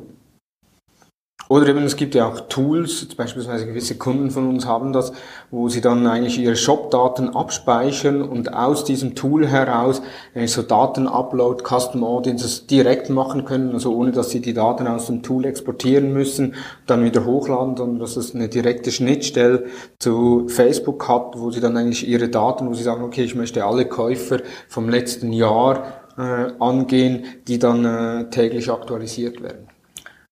Oder 1.50 1.67
eben, 1.67 1.84
es 1.84 1.98
gibt 1.98 2.15
ja 2.15 2.28
auch 2.28 2.48
Tools, 2.48 3.06
beispielsweise 3.15 3.67
gewisse 3.67 3.96
Kunden 3.98 4.32
von 4.32 4.48
uns 4.48 4.65
haben 4.65 4.93
das, 4.93 5.12
wo 5.52 5.67
sie 5.67 5.82
dann 5.82 6.08
eigentlich 6.08 6.39
ihre 6.39 6.56
Shop-Daten 6.56 7.30
abspeichern 7.30 8.22
und 8.22 8.54
aus 8.54 8.86
diesem 8.86 9.13
Tool 9.13 9.46
heraus 9.48 10.02
äh, 10.34 10.48
so 10.48 10.63
Daten-Upload, 10.63 11.63
Custom 11.63 12.04
Audiences 12.06 12.65
direkt 12.65 13.10
machen 13.10 13.43
können, 13.46 13.74
also 13.74 13.93
ohne 13.93 14.12
dass 14.12 14.30
sie 14.30 14.39
die 14.39 14.54
Daten 14.54 14.88
aus 14.88 15.08
dem 15.08 15.22
Tool 15.22 15.46
exportieren 15.46 16.13
müssen, 16.13 16.56
dann 16.88 17.04
wieder 17.04 17.26
hochladen, 17.26 17.76
sondern 17.76 18.00
dass 18.00 18.15
es 18.15 18.34
eine 18.34 18.48
direkte 18.48 18.91
Schnittstelle 18.91 19.65
zu 20.00 20.48
Facebook 20.48 21.08
hat, 21.10 21.34
wo 21.38 21.52
sie 21.52 21.60
dann 21.60 21.76
eigentlich 21.76 22.08
ihre 22.08 22.30
Daten, 22.30 22.67
wo 22.67 22.74
sie 22.74 22.84
sagen, 22.84 23.04
okay, 23.04 23.24
ich 23.24 23.36
möchte 23.36 23.65
alle 23.65 23.86
Käufer 23.86 24.39
vom 24.69 24.88
letzten 24.89 25.34
Jahr 25.34 25.84
äh, 26.17 26.54
angehen, 26.60 27.26
die 27.48 27.60
dann 27.60 27.86
äh, 27.86 28.30
täglich 28.30 28.72
aktualisiert 28.72 29.43
werden 29.43 29.72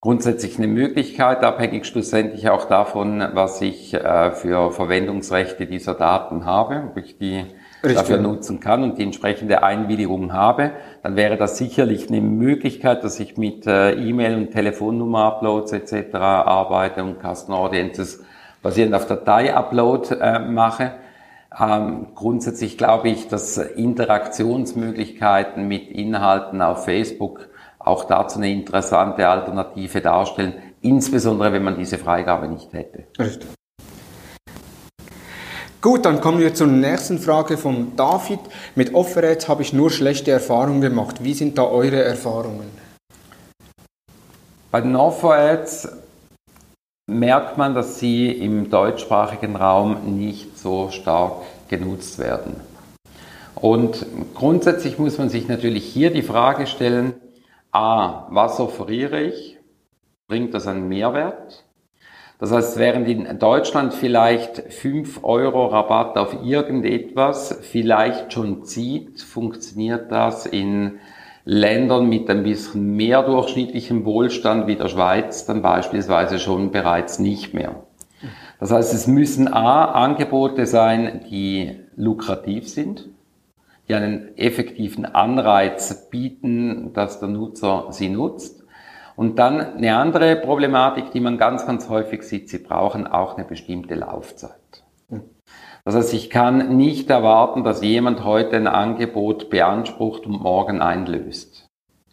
grundsätzlich 0.01 0.57
eine 0.57 0.67
Möglichkeit, 0.67 1.43
abhängig 1.43 1.85
schlussendlich 1.85 2.49
auch 2.49 2.65
davon, 2.65 3.23
was 3.33 3.61
ich 3.61 3.93
äh, 3.93 4.31
für 4.31 4.71
Verwendungsrechte 4.71 5.67
dieser 5.67 5.93
Daten 5.93 6.45
habe, 6.45 6.85
ob 6.89 6.97
ich 6.97 7.19
die 7.19 7.45
Richtig. 7.83 7.99
dafür 7.99 8.17
nutzen 8.17 8.59
kann 8.59 8.81
und 8.83 8.97
die 8.97 9.03
entsprechende 9.03 9.61
Einwilligung 9.61 10.33
habe, 10.33 10.71
dann 11.03 11.15
wäre 11.15 11.37
das 11.37 11.59
sicherlich 11.59 12.09
eine 12.09 12.19
Möglichkeit, 12.19 13.03
dass 13.03 13.19
ich 13.19 13.37
mit 13.37 13.67
äh, 13.67 13.93
E-Mail 13.93 14.37
und 14.37 14.49
Telefonnummer-Uploads 14.51 15.73
etc. 15.73 16.15
arbeite 16.15 17.03
und 17.03 17.21
Custom 17.21 17.53
Audiences 17.53 18.23
basierend 18.63 18.95
auf 18.95 19.05
Datei-Upload 19.05 20.15
äh, 20.19 20.39
mache. 20.39 20.93
Ähm, 21.59 22.07
grundsätzlich 22.15 22.75
glaube 22.75 23.09
ich, 23.09 23.27
dass 23.27 23.57
Interaktionsmöglichkeiten 23.57 25.67
mit 25.67 25.89
Inhalten 25.89 26.63
auf 26.63 26.85
Facebook 26.85 27.50
auch 27.85 28.05
dazu 28.05 28.39
eine 28.39 28.51
interessante 28.51 29.27
Alternative 29.27 30.01
darstellen, 30.01 30.53
insbesondere 30.81 31.53
wenn 31.53 31.63
man 31.63 31.77
diese 31.77 31.97
Freigabe 31.97 32.47
nicht 32.47 32.73
hätte. 32.73 33.05
Richtig. 33.19 33.49
Gut, 35.81 36.05
dann 36.05 36.21
kommen 36.21 36.39
wir 36.39 36.53
zur 36.53 36.67
nächsten 36.67 37.17
Frage 37.17 37.57
von 37.57 37.95
David. 37.95 38.39
Mit 38.75 38.93
Offerads 38.93 39.49
habe 39.49 39.63
ich 39.63 39.73
nur 39.73 39.89
schlechte 39.89 40.29
Erfahrungen 40.29 40.81
gemacht. 40.81 41.23
Wie 41.23 41.33
sind 41.33 41.57
da 41.57 41.63
eure 41.63 42.03
Erfahrungen? 42.03 42.69
Bei 44.69 44.79
den 44.79 44.95
Offerads 44.95 45.89
merkt 47.07 47.57
man, 47.57 47.73
dass 47.73 47.97
sie 47.97 48.31
im 48.31 48.69
deutschsprachigen 48.69 49.55
Raum 49.55 50.17
nicht 50.17 50.57
so 50.57 50.91
stark 50.91 51.41
genutzt 51.67 52.19
werden. 52.19 52.57
Und 53.55 54.05
grundsätzlich 54.33 54.97
muss 54.99 55.17
man 55.17 55.29
sich 55.29 55.47
natürlich 55.47 55.85
hier 55.85 56.11
die 56.11 56.21
Frage 56.21 56.67
stellen, 56.67 57.13
A, 57.71 58.27
was 58.29 58.59
offeriere 58.59 59.21
ich? 59.21 59.57
Bringt 60.27 60.53
das 60.53 60.67
einen 60.67 60.89
Mehrwert? 60.89 61.63
Das 62.37 62.51
heißt, 62.51 62.77
während 62.77 63.07
in 63.07 63.39
Deutschland 63.39 63.93
vielleicht 63.93 64.73
5 64.73 65.23
Euro 65.23 65.67
Rabatt 65.67 66.17
auf 66.17 66.43
irgendetwas 66.43 67.59
vielleicht 67.61 68.33
schon 68.33 68.65
zieht, 68.65 69.21
funktioniert 69.21 70.11
das 70.11 70.45
in 70.45 70.99
Ländern 71.45 72.09
mit 72.09 72.29
ein 72.29 72.43
bisschen 72.43 72.95
mehr 72.95 73.23
durchschnittlichem 73.23 74.05
Wohlstand 74.05 74.67
wie 74.67 74.75
der 74.75 74.89
Schweiz 74.89 75.45
dann 75.45 75.61
beispielsweise 75.61 76.39
schon 76.39 76.71
bereits 76.71 77.19
nicht 77.19 77.53
mehr. 77.53 77.83
Das 78.59 78.71
heißt, 78.71 78.93
es 78.93 79.07
müssen 79.07 79.47
A, 79.51 79.85
Angebote 79.85 80.65
sein, 80.65 81.25
die 81.29 81.79
lukrativ 81.95 82.67
sind, 82.67 83.09
die 83.91 83.95
einen 83.95 84.37
effektiven 84.37 85.03
Anreiz 85.03 86.09
bieten, 86.09 86.93
dass 86.93 87.19
der 87.19 87.27
Nutzer 87.27 87.87
sie 87.89 88.07
nutzt. 88.07 88.63
Und 89.17 89.37
dann 89.37 89.59
eine 89.59 89.97
andere 89.97 90.37
Problematik, 90.37 91.11
die 91.11 91.19
man 91.19 91.37
ganz, 91.37 91.65
ganz 91.65 91.89
häufig 91.89 92.23
sieht, 92.23 92.47
sie 92.47 92.59
brauchen 92.59 93.05
auch 93.05 93.35
eine 93.35 93.45
bestimmte 93.45 93.95
Laufzeit. 93.95 94.51
Das 95.83 95.95
heißt, 95.95 96.13
ich 96.13 96.29
kann 96.29 96.77
nicht 96.77 97.09
erwarten, 97.09 97.65
dass 97.65 97.83
jemand 97.83 98.23
heute 98.23 98.55
ein 98.55 98.67
Angebot 98.67 99.49
beansprucht 99.49 100.25
und 100.25 100.41
morgen 100.41 100.81
einlöst. 100.81 101.67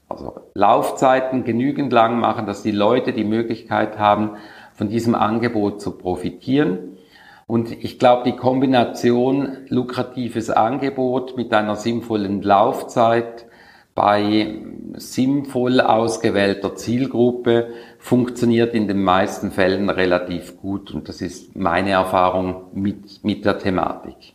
Also 0.09 0.41
Laufzeiten 0.55 1.45
genügend 1.45 1.93
lang 1.93 2.19
machen, 2.19 2.47
dass 2.47 2.65
die 2.65 2.73
Leute 2.73 3.13
die 3.13 3.25
Möglichkeit 3.25 4.01
haben, 4.01 4.33
von 4.73 4.89
diesem 4.89 5.15
Angebot 5.15 5.81
zu 5.81 5.97
profitieren 5.97 6.98
und 7.49 7.73
ich 7.83 7.99
glaube, 7.99 8.25
die 8.25 8.37
Kombination 8.37 9.57
lukratives 9.69 10.51
Angebot 10.51 11.39
mit 11.39 11.53
einer 11.55 11.77
sinnvollen 11.77 12.43
Laufzeit 12.43 13.47
bei 13.95 14.61
sinnvoll 14.97 15.81
ausgewählter 15.81 16.77
Zielgruppe 16.77 17.69
funktioniert 17.99 18.75
in 18.75 18.87
den 18.87 19.03
meisten 19.03 19.51
Fällen 19.51 19.89
relativ 19.89 20.59
gut. 20.59 20.93
Und 20.93 21.09
das 21.09 21.23
ist 21.23 21.57
meine 21.57 21.91
Erfahrung 21.91 22.67
mit, 22.75 23.25
mit 23.25 23.47
der 23.47 23.59
Thematik. 23.59 24.35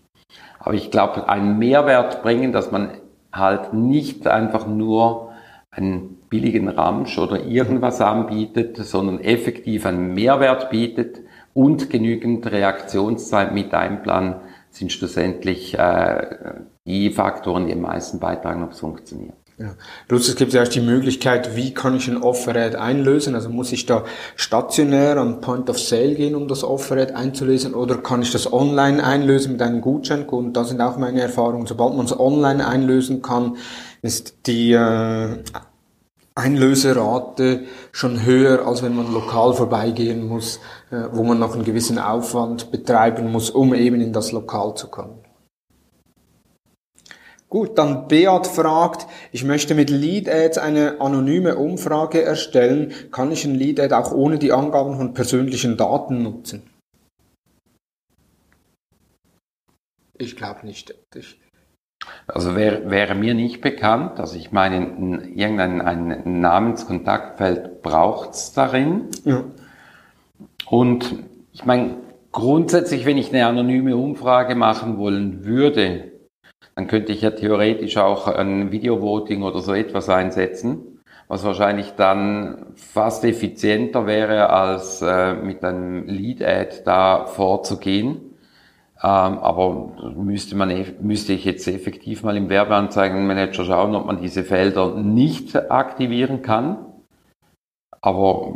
Aber 0.57 0.73
ich 0.73 0.89
glaube, 0.89 1.29
einen 1.29 1.59
Mehrwert 1.59 2.23
bringen, 2.23 2.51
dass 2.51 2.71
man 2.71 2.97
halt 3.31 3.73
nicht 3.73 4.25
einfach 4.25 4.65
nur 4.65 5.33
einen 5.69 6.17
billigen 6.29 6.67
Ramsch 6.67 7.19
oder 7.19 7.45
irgendwas 7.45 8.01
anbietet, 8.01 8.77
sondern 8.77 9.19
effektiv 9.19 9.85
einen 9.85 10.15
Mehrwert 10.15 10.71
bietet, 10.71 11.21
und 11.53 11.89
genügend 11.89 12.45
Reaktionszeit 12.51 13.53
mit 13.53 13.73
einplanen 13.73 14.35
sind 14.71 14.91
schlussendlich 14.91 15.77
äh, 15.77 16.55
die 16.85 17.11
Faktoren, 17.11 17.67
die 17.67 17.73
am 17.73 17.81
meisten 17.81 18.19
beitragen, 18.19 18.63
ob 18.63 18.71
es 18.71 18.79
funktioniert. 18.79 19.35
Ja. 19.59 19.75
Plus 20.07 20.27
es 20.27 20.35
gibt 20.35 20.53
ja 20.53 20.63
auch 20.63 20.67
die 20.67 20.81
Möglichkeit, 20.81 21.55
wie 21.55 21.75
kann 21.75 21.95
ich 21.95 22.07
ein 22.07 22.17
Offerad 22.17 22.75
einlösen? 22.75 23.35
Also 23.35 23.49
muss 23.49 23.71
ich 23.71 23.85
da 23.85 24.03
stationär 24.35 25.17
am 25.17 25.41
Point 25.41 25.69
of 25.69 25.79
Sale 25.79 26.15
gehen, 26.15 26.33
um 26.33 26.47
das 26.47 26.63
Offerad 26.63 27.11
einzulösen, 27.13 27.75
oder 27.75 27.97
kann 27.97 28.23
ich 28.23 28.31
das 28.31 28.51
online 28.51 29.03
einlösen 29.03 29.53
mit 29.53 29.61
einem 29.61 29.81
Gutscheincode? 29.81 30.45
Und 30.45 30.53
da 30.53 30.63
sind 30.63 30.81
auch 30.81 30.97
meine 30.97 31.21
Erfahrungen. 31.21 31.67
Sobald 31.67 31.95
man 31.95 32.07
es 32.07 32.19
online 32.19 32.67
einlösen 32.67 33.21
kann, 33.21 33.57
ist 34.01 34.47
die 34.47 34.71
äh, 34.71 35.43
Einlöserate 36.35 37.65
schon 37.91 38.25
höher, 38.25 38.67
als 38.67 38.81
wenn 38.81 38.95
man 38.95 39.13
lokal 39.13 39.53
vorbeigehen 39.53 40.27
muss, 40.27 40.59
äh, 40.89 41.03
wo 41.11 41.23
man 41.23 41.39
noch 41.39 41.53
einen 41.53 41.63
gewissen 41.63 41.99
Aufwand 41.99 42.71
betreiben 42.71 43.31
muss, 43.31 43.49
um 43.51 43.73
eben 43.73 44.01
in 44.01 44.13
das 44.13 44.31
Lokal 44.31 44.75
zu 44.75 44.87
kommen. 44.87 45.19
Gut, 47.49 47.77
dann 47.77 48.07
Beat 48.07 48.47
fragt, 48.47 49.05
ich 49.31 49.43
möchte 49.43 49.75
mit 49.75 49.91
Lead 49.91 50.27
Ads 50.27 50.57
eine 50.57 50.99
anonyme 50.99 51.55
Umfrage 51.55 52.23
erstellen. 52.23 52.91
Kann 53.11 53.31
ich 53.31 53.45
ein 53.45 53.53
Lead 53.53 53.79
Ad 53.79 53.93
auch 53.93 54.11
ohne 54.11 54.39
die 54.39 54.51
Angaben 54.51 54.97
von 54.97 55.13
persönlichen 55.13 55.77
Daten 55.77 56.23
nutzen? 56.23 56.63
Ich 60.17 60.35
glaube 60.35 60.65
nicht. 60.65 60.95
Ich 61.13 61.42
also 62.27 62.55
wäre, 62.55 62.89
wäre 62.89 63.15
mir 63.15 63.33
nicht 63.33 63.61
bekannt, 63.61 64.19
also 64.19 64.37
ich 64.37 64.51
meine, 64.51 64.77
irgendein 65.35 65.81
ein 65.81 66.41
Namenskontaktfeld 66.41 67.81
braucht's 67.81 68.53
darin. 68.53 69.09
Ja. 69.25 69.43
Und 70.69 71.15
Ich 71.55 71.65
meine, 71.65 71.97
grundsätzlich, 72.31 73.05
wenn 73.05 73.17
ich 73.17 73.31
eine 73.31 73.45
anonyme 73.45 73.95
Umfrage 73.95 74.55
machen 74.55 74.97
wollen 74.97 75.45
würde, 75.45 76.11
dann 76.75 76.87
könnte 76.87 77.11
ich 77.11 77.21
ja 77.21 77.29
theoretisch 77.29 77.97
auch 77.97 78.27
ein 78.27 78.71
Video-Voting 78.71 79.43
oder 79.43 79.59
so 79.59 79.75
etwas 79.75 80.09
einsetzen, 80.09 80.99
was 81.27 81.43
wahrscheinlich 81.43 81.91
dann 81.91 82.73
fast 82.75 83.23
effizienter 83.23 84.07
wäre, 84.07 84.49
als 84.49 85.03
äh, 85.03 85.35
mit 85.35 85.63
einem 85.63 86.07
Lead-Ad 86.07 86.81
da 86.85 87.27
vorzugehen. 87.27 88.32
Ähm, 89.05 89.37
aber 89.39 90.13
müsste 90.15 90.55
man, 90.55 90.85
müsste 91.01 91.33
ich 91.33 91.43
jetzt 91.43 91.67
effektiv 91.67 92.23
mal 92.23 92.37
im 92.37 92.47
Werbeanzeigenmanager 92.49 93.65
schauen, 93.65 93.95
ob 93.95 94.05
man 94.05 94.21
diese 94.21 94.45
Felder 94.45 94.95
nicht 94.95 95.55
aktivieren 95.69 96.41
kann. 96.41 96.85
Aber 97.99 98.53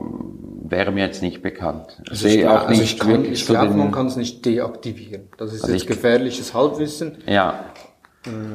wäre 0.64 0.92
mir 0.92 1.06
jetzt 1.06 1.22
nicht 1.22 1.42
bekannt. 1.42 2.02
Also 2.10 2.28
ich, 2.28 2.48
auch 2.48 2.68
also 2.68 2.82
ich, 2.82 2.98
kann, 2.98 3.26
ich 3.26 3.46
glaube, 3.46 3.74
man 3.74 3.92
kann 3.92 4.08
es 4.08 4.16
nicht 4.16 4.46
deaktivieren. 4.46 5.28
Das 5.38 5.54
ist 5.54 5.64
also 5.64 5.74
jetzt 5.74 5.88
gefährliches 5.88 6.54
Halbwissen. 6.54 7.18
Ja. 7.26 7.66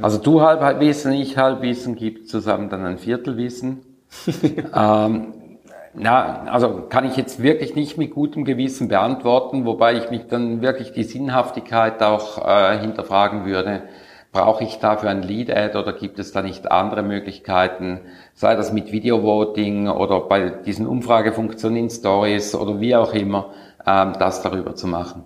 Also 0.01 0.19
du 0.19 0.41
Halbwissen, 0.41 1.13
ich 1.13 1.37
Halbwissen, 1.37 1.95
gibt 1.95 2.29
zusammen 2.29 2.71
dann 2.71 2.85
ein 2.87 2.99
Viertelwissen. 2.99 3.83
ähm, 4.75 5.35
na, 5.95 6.45
also 6.45 6.87
kann 6.89 7.05
ich 7.05 7.17
jetzt 7.17 7.43
wirklich 7.43 7.75
nicht 7.75 7.99
mit 7.99 8.13
gutem 8.13 8.45
Gewissen 8.45 8.89
beantworten, 8.89 9.67
wobei 9.67 9.95
ich 9.95 10.11
mich 10.11 10.27
dann 10.27 10.63
wirklich 10.63 10.93
die 10.93 11.05
Sinnhaftigkeit 11.05 12.03
auch 12.03 12.47
äh, 12.47 12.79
hinterfragen 12.79 13.45
würde. 13.45 13.83
Brauche 14.33 14.65
ich 14.65 14.79
dafür 14.79 15.11
ein 15.11 15.23
Lead-Ad 15.23 15.77
oder 15.77 15.93
gibt 15.93 16.19
es 16.19 16.33
da 16.33 16.41
nicht 16.41 16.71
andere 16.71 17.03
Möglichkeiten, 17.03 18.01
sei 18.33 18.57
das 18.57 18.73
mit 18.73 18.91
Video-Voting 18.91 19.89
oder 19.89 20.21
bei 20.21 20.49
diesen 20.49 20.87
Umfragefunktionen 20.87 21.77
in 21.77 21.91
Stories 21.91 22.55
oder 22.55 22.81
wie 22.81 22.97
auch 22.97 23.13
immer, 23.13 23.51
ähm, 23.87 24.15
das 24.19 24.41
darüber 24.41 24.75
zu 24.75 24.87
machen. 24.87 25.25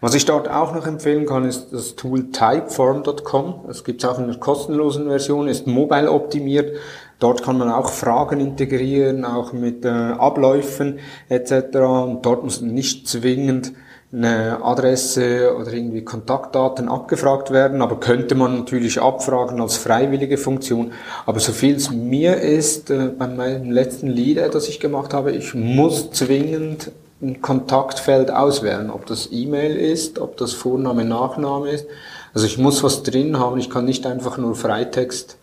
Was 0.00 0.14
ich 0.14 0.24
dort 0.24 0.48
auch 0.48 0.74
noch 0.74 0.88
empfehlen 0.88 1.24
kann, 1.24 1.44
ist 1.44 1.72
das 1.72 1.94
Tool 1.94 2.32
typeform.com. 2.32 3.66
Es 3.68 3.84
gibt 3.84 4.02
es 4.02 4.10
auch 4.10 4.18
in 4.18 4.24
einer 4.24 4.38
kostenlosen 4.38 5.06
Version, 5.06 5.46
ist 5.46 5.68
mobile 5.68 6.10
optimiert. 6.10 6.76
Dort 7.18 7.42
kann 7.42 7.56
man 7.56 7.70
auch 7.70 7.90
Fragen 7.90 8.40
integrieren, 8.40 9.24
auch 9.24 9.52
mit 9.52 9.84
äh, 9.84 9.88
Abläufen 9.88 10.98
etc. 11.28 11.76
Und 11.76 12.26
dort 12.26 12.44
muss 12.44 12.60
nicht 12.60 13.08
zwingend 13.08 13.72
eine 14.12 14.62
Adresse 14.64 15.56
oder 15.56 15.72
irgendwie 15.72 16.04
Kontaktdaten 16.04 16.88
abgefragt 16.88 17.50
werden, 17.50 17.82
aber 17.82 17.98
könnte 17.98 18.36
man 18.36 18.56
natürlich 18.58 19.00
abfragen 19.00 19.60
als 19.60 19.76
freiwillige 19.76 20.38
Funktion. 20.38 20.92
Aber 21.26 21.40
so 21.40 21.52
viel 21.52 21.74
es 21.74 21.90
mir 21.90 22.36
ist, 22.36 22.90
äh, 22.90 23.08
bei 23.18 23.26
meinem 23.26 23.70
letzten 23.70 24.08
Lied, 24.08 24.38
das 24.52 24.68
ich 24.68 24.78
gemacht 24.80 25.12
habe, 25.14 25.32
ich 25.32 25.54
muss 25.54 26.10
zwingend 26.12 26.92
ein 27.22 27.40
Kontaktfeld 27.40 28.30
auswählen, 28.30 28.90
ob 28.90 29.06
das 29.06 29.30
E-Mail 29.32 29.74
ist, 29.76 30.18
ob 30.18 30.36
das 30.36 30.52
Vorname, 30.52 31.04
Nachname 31.04 31.70
ist. 31.70 31.86
Also 32.34 32.46
ich 32.46 32.58
muss 32.58 32.84
was 32.84 33.02
drin 33.02 33.38
haben, 33.38 33.58
ich 33.58 33.70
kann 33.70 33.86
nicht 33.86 34.04
einfach 34.06 34.36
nur 34.36 34.54
Freitextfelder 34.54 35.38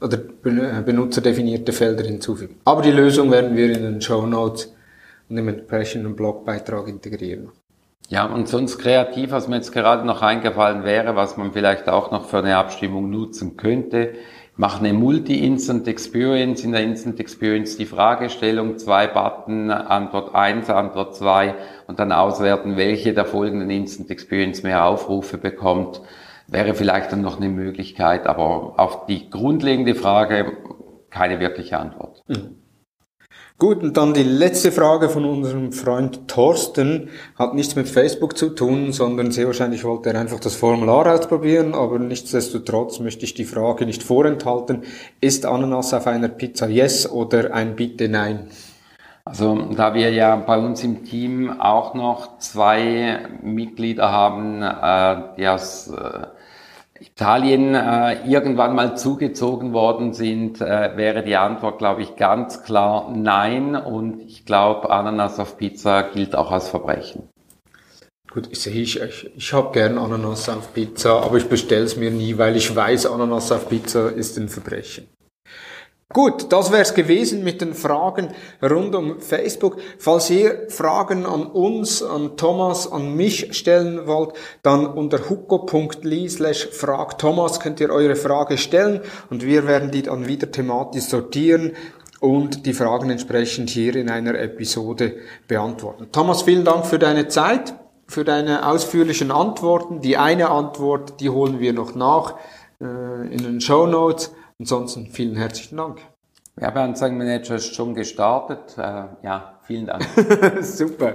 oder 0.00 0.16
benutzerdefinierte 0.16 1.72
Felder 1.72 2.04
hinzufügen. 2.04 2.56
Aber 2.64 2.82
die 2.82 2.90
Lösung 2.90 3.30
werden 3.30 3.56
wir 3.56 3.76
in 3.76 3.82
den 3.82 4.00
Show 4.00 4.26
Notes 4.26 4.74
und 5.28 5.38
im 5.38 5.48
entsprechenden 5.48 6.16
Blogbeitrag 6.16 6.88
integrieren. 6.88 7.50
Ja, 8.08 8.26
und 8.26 8.48
sonst 8.48 8.78
kreativ, 8.78 9.30
was 9.30 9.46
mir 9.46 9.56
jetzt 9.56 9.72
gerade 9.72 10.04
noch 10.04 10.20
eingefallen 10.20 10.82
wäre, 10.82 11.14
was 11.14 11.36
man 11.36 11.52
vielleicht 11.52 11.88
auch 11.88 12.10
noch 12.10 12.28
für 12.28 12.38
eine 12.38 12.56
Abstimmung 12.56 13.08
nutzen 13.08 13.56
könnte, 13.56 14.14
mache 14.56 14.80
eine 14.80 14.92
Multi-Instant 14.92 15.86
Experience. 15.86 16.64
In 16.64 16.72
der 16.72 16.82
Instant 16.82 17.20
Experience 17.20 17.76
die 17.76 17.86
Fragestellung, 17.86 18.78
zwei 18.78 19.06
Button, 19.06 19.70
Antwort 19.70 20.34
1, 20.34 20.68
Antwort 20.70 21.14
2 21.14 21.54
und 21.86 22.00
dann 22.00 22.10
auswerten, 22.10 22.76
welche 22.76 23.14
der 23.14 23.26
folgenden 23.26 23.70
Instant 23.70 24.10
Experience 24.10 24.64
mehr 24.64 24.84
Aufrufe 24.84 25.38
bekommt. 25.38 26.00
Wäre 26.50 26.74
vielleicht 26.74 27.12
dann 27.12 27.22
noch 27.22 27.36
eine 27.36 27.48
Möglichkeit, 27.48 28.26
aber 28.26 28.74
auf 28.76 29.06
die 29.06 29.30
grundlegende 29.30 29.94
Frage 29.94 30.52
keine 31.08 31.40
wirkliche 31.40 31.78
Antwort. 31.78 32.22
Mhm. 32.26 32.56
Gut, 33.58 33.82
und 33.82 33.96
dann 33.98 34.14
die 34.14 34.22
letzte 34.22 34.72
Frage 34.72 35.10
von 35.10 35.26
unserem 35.26 35.70
Freund 35.72 36.26
Thorsten 36.28 37.10
hat 37.38 37.54
nichts 37.54 37.76
mit 37.76 37.90
Facebook 37.90 38.38
zu 38.38 38.48
tun, 38.48 38.92
sondern 38.92 39.32
sehr 39.32 39.46
wahrscheinlich 39.46 39.84
wollte 39.84 40.08
er 40.08 40.18
einfach 40.18 40.40
das 40.40 40.56
Formular 40.56 41.06
ausprobieren, 41.12 41.74
aber 41.74 41.98
nichtsdestotrotz 41.98 43.00
möchte 43.00 43.26
ich 43.26 43.34
die 43.34 43.44
Frage 43.44 43.84
nicht 43.84 44.02
vorenthalten. 44.02 44.84
Ist 45.20 45.44
Ananas 45.44 45.92
auf 45.92 46.06
einer 46.06 46.28
Pizza 46.28 46.68
yes 46.68 47.08
oder 47.08 47.52
ein 47.52 47.76
Bitte 47.76 48.08
nein? 48.08 48.48
Also 49.26 49.54
da 49.76 49.92
wir 49.92 50.10
ja 50.10 50.36
bei 50.36 50.58
uns 50.58 50.82
im 50.82 51.04
Team 51.04 51.60
auch 51.60 51.92
noch 51.92 52.38
zwei 52.38 53.28
Mitglieder 53.42 54.10
haben, 54.10 54.62
äh, 54.62 55.36
die 55.36 55.46
aus 55.46 55.88
äh, 55.88 56.28
Italien 57.00 57.74
äh, 57.74 58.26
irgendwann 58.26 58.74
mal 58.74 58.96
zugezogen 58.96 59.72
worden 59.72 60.12
sind, 60.12 60.60
äh, 60.60 60.96
wäre 60.96 61.22
die 61.22 61.36
Antwort, 61.36 61.78
glaube 61.78 62.02
ich, 62.02 62.16
ganz 62.16 62.62
klar 62.62 63.10
nein. 63.14 63.74
Und 63.74 64.20
ich 64.20 64.44
glaube, 64.44 64.90
Ananas 64.90 65.38
auf 65.38 65.56
Pizza 65.56 66.02
gilt 66.02 66.36
auch 66.36 66.50
als 66.50 66.68
Verbrechen. 66.68 67.28
Gut, 68.30 68.48
ich, 68.52 68.66
ich, 68.66 69.00
ich, 69.00 69.30
ich 69.34 69.52
habe 69.52 69.72
gern 69.72 69.98
Ananas 69.98 70.48
auf 70.48 70.72
Pizza, 70.74 71.22
aber 71.22 71.38
ich 71.38 71.48
bestelle 71.48 71.84
es 71.84 71.96
mir 71.96 72.10
nie, 72.10 72.38
weil 72.38 72.54
ich 72.56 72.74
weiß, 72.74 73.06
Ananas 73.06 73.50
auf 73.50 73.68
Pizza 73.68 74.10
ist 74.10 74.38
ein 74.38 74.48
Verbrechen. 74.48 75.08
Gut, 76.12 76.50
das 76.50 76.72
wär's 76.72 76.94
gewesen 76.94 77.44
mit 77.44 77.60
den 77.60 77.72
Fragen 77.72 78.30
rund 78.60 78.96
um 78.96 79.20
Facebook. 79.20 79.76
Falls 79.96 80.28
ihr 80.28 80.66
Fragen 80.68 81.24
an 81.24 81.46
uns, 81.46 82.02
an 82.02 82.36
Thomas, 82.36 82.90
an 82.90 83.14
mich 83.14 83.56
stellen 83.56 84.08
wollt, 84.08 84.32
dann 84.64 84.88
unter 84.88 85.30
huko.ly 85.30 86.28
slash 86.28 86.68
frag 86.72 87.16
Thomas 87.16 87.60
könnt 87.60 87.78
ihr 87.78 87.90
eure 87.90 88.16
Frage 88.16 88.58
stellen 88.58 89.02
und 89.30 89.44
wir 89.44 89.68
werden 89.68 89.92
die 89.92 90.02
dann 90.02 90.26
wieder 90.26 90.50
thematisch 90.50 91.04
sortieren 91.04 91.74
und 92.18 92.66
die 92.66 92.74
Fragen 92.74 93.10
entsprechend 93.10 93.70
hier 93.70 93.94
in 93.94 94.10
einer 94.10 94.34
Episode 94.34 95.14
beantworten. 95.46 96.08
Thomas, 96.10 96.42
vielen 96.42 96.64
Dank 96.64 96.86
für 96.86 96.98
deine 96.98 97.28
Zeit, 97.28 97.74
für 98.08 98.24
deine 98.24 98.66
ausführlichen 98.66 99.30
Antworten. 99.30 100.00
Die 100.00 100.16
eine 100.16 100.50
Antwort, 100.50 101.20
die 101.20 101.30
holen 101.30 101.60
wir 101.60 101.72
noch 101.72 101.94
nach 101.94 102.34
äh, 102.80 103.32
in 103.32 103.44
den 103.44 103.60
Show 103.60 103.86
Notes. 103.86 104.32
Ansonsten 104.60 105.06
vielen 105.06 105.36
herzlichen 105.36 105.78
Dank. 105.78 106.00
Werbeanzeigenmanager 106.56 107.56
ist 107.56 107.74
schon 107.74 107.94
gestartet. 107.94 108.76
Äh, 108.76 109.06
ja, 109.22 109.58
vielen 109.62 109.86
Dank. 109.86 110.06
Super. 110.60 111.14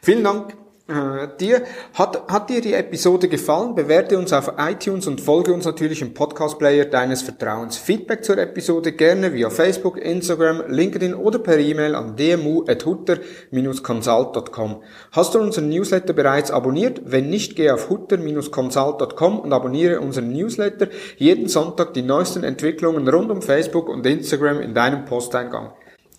Vielen 0.00 0.24
Dank 0.24 0.56
äh, 0.88 1.28
dir. 1.38 1.62
Hat, 1.94 2.28
hat 2.28 2.50
dir 2.50 2.60
die 2.60 2.74
Episode 2.74 3.28
gefallen? 3.28 3.74
Bewerte 3.74 4.18
uns 4.18 4.32
auf 4.32 4.52
iTunes 4.58 5.06
und 5.06 5.20
folge 5.20 5.52
uns 5.52 5.64
natürlich 5.64 6.02
im 6.02 6.14
Podcast-Player 6.14 6.86
deines 6.86 7.22
Vertrauens. 7.22 7.76
Feedback 7.76 8.24
zur 8.24 8.38
Episode 8.38 8.90
gerne 8.92 9.34
via 9.34 9.50
Facebook, 9.50 9.98
Instagram, 9.98 10.64
LinkedIn 10.68 11.14
oder 11.14 11.38
per 11.38 11.58
E-Mail 11.58 11.94
an 11.94 12.16
dmu.hutter-consult.com. 12.16 14.82
Hast 15.12 15.34
du 15.34 15.40
unseren 15.40 15.68
Newsletter 15.68 16.14
bereits 16.14 16.50
abonniert? 16.50 17.02
Wenn 17.04 17.30
nicht, 17.30 17.54
geh 17.56 17.70
auf 17.70 17.90
hutter-consult.com 17.90 19.40
und 19.40 19.52
abonniere 19.52 20.00
unseren 20.00 20.32
Newsletter. 20.32 20.88
Jeden 21.16 21.48
Sonntag 21.48 21.94
die 21.94 22.02
neuesten 22.02 22.44
Entwicklungen 22.44 23.08
rund 23.08 23.30
um 23.30 23.42
Facebook 23.42 23.88
und 23.88 24.06
Instagram 24.06 24.60
in 24.60 24.74
deinem 24.74 25.04
Posteingang. 25.04 25.72